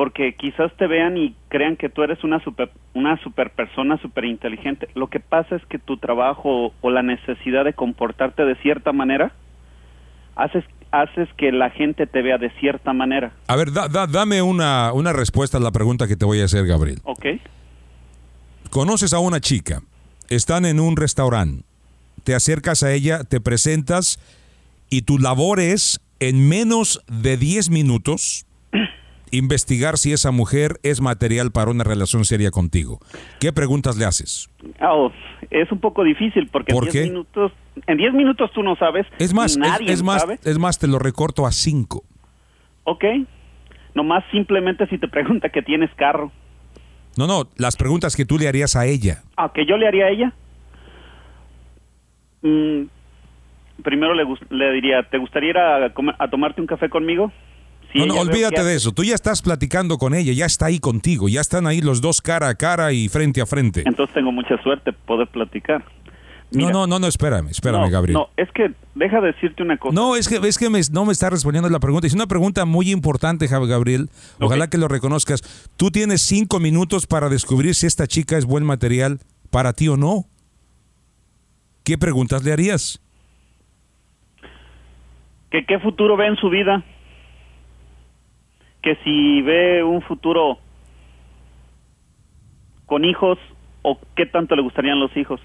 porque 0.00 0.34
quizás 0.34 0.74
te 0.78 0.86
vean 0.86 1.18
y 1.18 1.36
crean 1.48 1.76
que 1.76 1.90
tú 1.90 2.02
eres 2.02 2.24
una 2.24 2.42
super, 2.42 2.70
una 2.94 3.22
super 3.22 3.50
persona, 3.50 4.00
super 4.00 4.24
inteligente. 4.24 4.88
Lo 4.94 5.08
que 5.08 5.20
pasa 5.20 5.56
es 5.56 5.66
que 5.66 5.78
tu 5.78 5.98
trabajo 5.98 6.72
o 6.80 6.90
la 6.90 7.02
necesidad 7.02 7.66
de 7.66 7.74
comportarte 7.74 8.46
de 8.46 8.54
cierta 8.62 8.92
manera 8.92 9.34
haces, 10.36 10.64
haces 10.90 11.28
que 11.36 11.52
la 11.52 11.68
gente 11.68 12.06
te 12.06 12.22
vea 12.22 12.38
de 12.38 12.48
cierta 12.60 12.94
manera. 12.94 13.32
A 13.46 13.56
ver, 13.56 13.72
dame 13.72 14.40
una, 14.40 14.90
una 14.94 15.12
respuesta 15.12 15.58
a 15.58 15.60
la 15.60 15.70
pregunta 15.70 16.08
que 16.08 16.16
te 16.16 16.24
voy 16.24 16.40
a 16.40 16.46
hacer, 16.46 16.66
Gabriel. 16.66 17.00
Ok. 17.04 17.26
Conoces 18.70 19.12
a 19.12 19.18
una 19.18 19.38
chica, 19.40 19.82
están 20.30 20.64
en 20.64 20.80
un 20.80 20.96
restaurante, 20.96 21.64
te 22.22 22.34
acercas 22.34 22.82
a 22.82 22.92
ella, 22.92 23.24
te 23.24 23.40
presentas 23.40 24.18
y 24.88 25.02
tu 25.02 25.18
labor 25.18 25.60
es 25.60 26.00
en 26.20 26.48
menos 26.48 27.02
de 27.06 27.36
10 27.36 27.70
minutos 27.70 28.46
investigar 29.30 29.96
si 29.96 30.12
esa 30.12 30.30
mujer 30.30 30.78
es 30.82 31.00
material 31.00 31.50
para 31.52 31.70
una 31.70 31.84
relación 31.84 32.24
seria 32.24 32.50
contigo. 32.50 32.98
¿Qué 33.38 33.52
preguntas 33.52 33.96
le 33.96 34.04
haces? 34.04 34.50
Oh, 34.82 35.10
es 35.50 35.70
un 35.72 35.80
poco 35.80 36.04
difícil 36.04 36.48
porque 36.48 36.72
en 36.72 36.80
10 36.80 37.04
minutos 37.06 37.52
en 37.86 37.98
10 37.98 38.14
minutos 38.14 38.50
tú 38.52 38.62
no 38.62 38.76
sabes. 38.76 39.06
Es 39.18 39.32
más, 39.32 39.58
es, 39.86 40.02
más, 40.02 40.26
es 40.44 40.58
más 40.58 40.78
te 40.78 40.86
lo 40.86 40.98
recorto 40.98 41.46
a 41.46 41.52
5. 41.52 42.04
Ok. 42.84 43.04
Nomás 43.94 44.24
simplemente 44.30 44.86
si 44.88 44.98
te 44.98 45.08
pregunta 45.08 45.48
que 45.48 45.62
tienes 45.62 45.90
carro. 45.96 46.32
No, 47.16 47.26
no, 47.26 47.48
las 47.56 47.76
preguntas 47.76 48.16
que 48.16 48.24
tú 48.24 48.38
le 48.38 48.48
harías 48.48 48.76
a 48.76 48.86
ella. 48.86 49.22
Ah, 49.36 49.50
que 49.52 49.66
yo 49.66 49.76
le 49.76 49.88
haría 49.88 50.06
a 50.06 50.10
ella. 50.10 50.34
Mm, 52.42 52.84
primero 53.82 54.14
le, 54.14 54.24
le 54.50 54.72
diría, 54.72 55.02
¿te 55.02 55.18
gustaría 55.18 55.50
ir 55.50 55.58
a, 55.58 55.92
a 56.18 56.30
tomarte 56.30 56.60
un 56.60 56.66
café 56.66 56.88
conmigo? 56.88 57.32
no, 57.94 58.06
no, 58.06 58.20
olvídate 58.20 58.62
de 58.62 58.74
eso. 58.76 58.92
Tú 58.92 59.02
ya 59.04 59.14
estás 59.14 59.42
platicando 59.42 59.98
con 59.98 60.14
ella, 60.14 60.32
ya 60.32 60.46
está 60.46 60.66
ahí 60.66 60.78
contigo, 60.78 61.28
ya 61.28 61.40
están 61.40 61.66
ahí 61.66 61.80
los 61.80 62.00
dos 62.00 62.20
cara 62.20 62.48
a 62.48 62.54
cara 62.54 62.92
y 62.92 63.08
frente 63.08 63.40
a 63.40 63.46
frente. 63.46 63.82
Entonces 63.84 64.14
tengo 64.14 64.32
mucha 64.32 64.60
suerte 64.62 64.92
poder 64.92 65.28
platicar. 65.28 65.84
no, 66.52 66.70
no, 66.70 66.86
no, 66.86 66.98
no, 66.98 67.06
espérame, 67.06 67.48
espérame, 67.48 67.90
Gabriel. 67.90 68.14
No, 68.14 68.28
es 68.36 68.50
que 68.52 68.72
deja 68.94 69.20
decirte 69.20 69.62
una 69.62 69.76
cosa. 69.76 69.94
No, 69.94 70.16
es 70.16 70.28
que, 70.28 70.36
es 70.36 70.58
que 70.58 70.68
no 70.92 71.04
me 71.04 71.12
está 71.12 71.30
respondiendo 71.30 71.68
la 71.68 71.80
pregunta. 71.80 72.06
Es 72.06 72.14
una 72.14 72.26
pregunta 72.26 72.64
muy 72.64 72.90
importante, 72.90 73.46
Gabriel. 73.46 74.08
Ojalá 74.40 74.68
que 74.68 74.78
lo 74.78 74.88
reconozcas. 74.88 75.42
Tú 75.76 75.90
tienes 75.90 76.22
cinco 76.22 76.60
minutos 76.60 77.06
para 77.06 77.28
descubrir 77.28 77.74
si 77.74 77.86
esta 77.86 78.06
chica 78.06 78.38
es 78.38 78.44
buen 78.44 78.64
material 78.64 79.18
para 79.50 79.72
ti 79.72 79.88
o 79.88 79.96
no. 79.96 80.26
¿Qué 81.90 81.98
preguntas 81.98 82.44
le 82.44 82.52
harías? 82.52 83.02
¿Que 85.50 85.66
qué 85.66 85.80
futuro 85.80 86.16
ve 86.16 86.28
en 86.28 86.36
su 86.36 86.48
vida? 86.48 86.84
que 88.80 88.94
si 89.02 89.42
ve 89.42 89.82
un 89.82 90.00
futuro 90.00 90.58
con 92.86 93.04
hijos 93.04 93.38
o 93.82 93.98
qué 94.14 94.24
tanto 94.24 94.54
le 94.54 94.62
gustarían 94.62 95.00
los 95.00 95.16
hijos. 95.16 95.40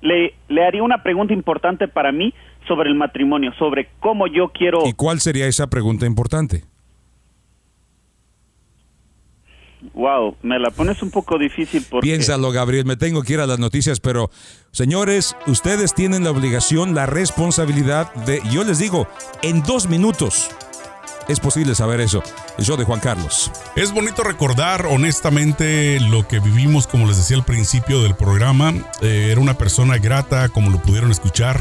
Le, 0.00 0.34
le 0.48 0.66
haría 0.66 0.82
una 0.82 1.04
pregunta 1.04 1.34
importante 1.34 1.86
para 1.86 2.10
mí 2.10 2.34
sobre 2.66 2.88
el 2.88 2.96
matrimonio, 2.96 3.52
sobre 3.56 3.90
cómo 4.00 4.26
yo 4.26 4.48
quiero... 4.48 4.84
¿Y 4.86 4.94
cuál 4.94 5.20
sería 5.20 5.46
esa 5.46 5.68
pregunta 5.70 6.04
importante? 6.04 6.64
Wow, 9.94 10.36
me 10.42 10.58
la 10.58 10.70
pones 10.70 11.02
un 11.02 11.10
poco 11.10 11.38
difícil 11.38 11.84
porque... 11.88 12.06
Piénsalo, 12.06 12.52
Gabriel, 12.52 12.84
me 12.84 12.96
tengo 12.96 13.22
que 13.22 13.34
ir 13.34 13.40
a 13.40 13.46
las 13.46 13.58
noticias, 13.58 14.00
pero 14.00 14.30
señores, 14.72 15.36
ustedes 15.46 15.94
tienen 15.94 16.24
la 16.24 16.30
obligación, 16.30 16.94
la 16.94 17.06
responsabilidad 17.06 18.12
de, 18.26 18.42
yo 18.50 18.64
les 18.64 18.78
digo, 18.78 19.08
en 19.42 19.62
dos 19.62 19.88
minutos 19.88 20.50
es 21.28 21.38
posible 21.38 21.74
saber 21.74 22.00
eso. 22.00 22.22
El 22.58 22.64
show 22.64 22.76
de 22.76 22.84
Juan 22.84 22.98
Carlos. 22.98 23.52
Es 23.76 23.92
bonito 23.92 24.24
recordar 24.24 24.86
honestamente 24.86 26.00
lo 26.00 26.26
que 26.26 26.40
vivimos, 26.40 26.86
como 26.86 27.06
les 27.06 27.18
decía 27.18 27.36
al 27.36 27.44
principio 27.44 28.02
del 28.02 28.16
programa. 28.16 28.74
Eh, 29.00 29.28
era 29.30 29.40
una 29.40 29.54
persona 29.54 29.98
grata, 29.98 30.48
como 30.48 30.70
lo 30.70 30.82
pudieron 30.82 31.10
escuchar. 31.10 31.60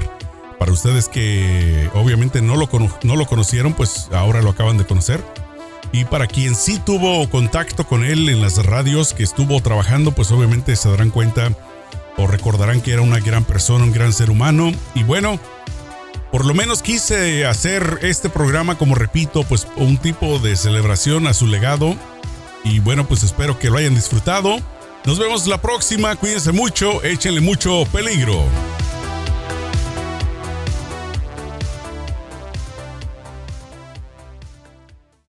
Para 0.58 0.72
ustedes 0.72 1.08
que 1.08 1.90
obviamente 1.94 2.42
no 2.42 2.58
lo, 2.58 2.68
no 3.04 3.16
lo 3.16 3.26
conocieron, 3.28 3.74
pues 3.74 4.10
ahora 4.12 4.42
lo 4.42 4.50
acaban 4.50 4.78
de 4.78 4.86
conocer. 4.86 5.24
Y 5.92 6.06
para 6.06 6.28
quien 6.28 6.56
sí 6.56 6.80
tuvo 6.80 7.28
contacto 7.30 7.86
con 7.86 8.04
él 8.04 8.30
en 8.30 8.42
las 8.42 8.64
radios 8.66 9.14
que 9.14 9.24
estuvo 9.24 9.62
trabajando, 9.62 10.12
pues 10.12 10.32
obviamente 10.32 10.76
se 10.76 10.90
darán 10.90 11.10
cuenta 11.10 11.52
o 12.18 12.28
recordarán 12.28 12.82
que 12.82 12.94
era 12.94 13.02
una 13.02 13.20
gran 13.20 13.44
persona, 13.44 13.86
un 13.86 13.92
gran 13.92 14.14
ser 14.14 14.30
humano. 14.30 14.72
Y 14.94 15.04
bueno, 15.04 15.40
por 16.32 16.46
lo 16.46 16.54
menos 16.54 16.84
quise 16.84 17.46
hacer 17.46 18.00
este 18.04 18.30
programa, 18.30 18.78
como 18.78 18.94
repito, 18.94 19.44
pues 19.44 19.68
un 19.78 19.98
tipo 19.98 20.38
de 20.40 20.56
celebración 20.56 21.26
a 21.26 21.34
su 21.34 21.48
legado. 21.48 21.96
Y 22.64 22.80
bueno, 22.80 23.08
pues 23.08 23.24
espero 23.24 23.58
que 23.58 23.70
lo 23.70 23.78
hayan 23.78 23.96
disfrutado. 23.96 24.58
Nos 25.06 25.18
vemos 25.18 25.48
la 25.48 25.60
próxima, 25.62 26.16
cuídense 26.18 26.52
mucho, 26.52 27.04
échenle 27.04 27.42
mucho 27.42 27.86
peligro. 27.92 28.44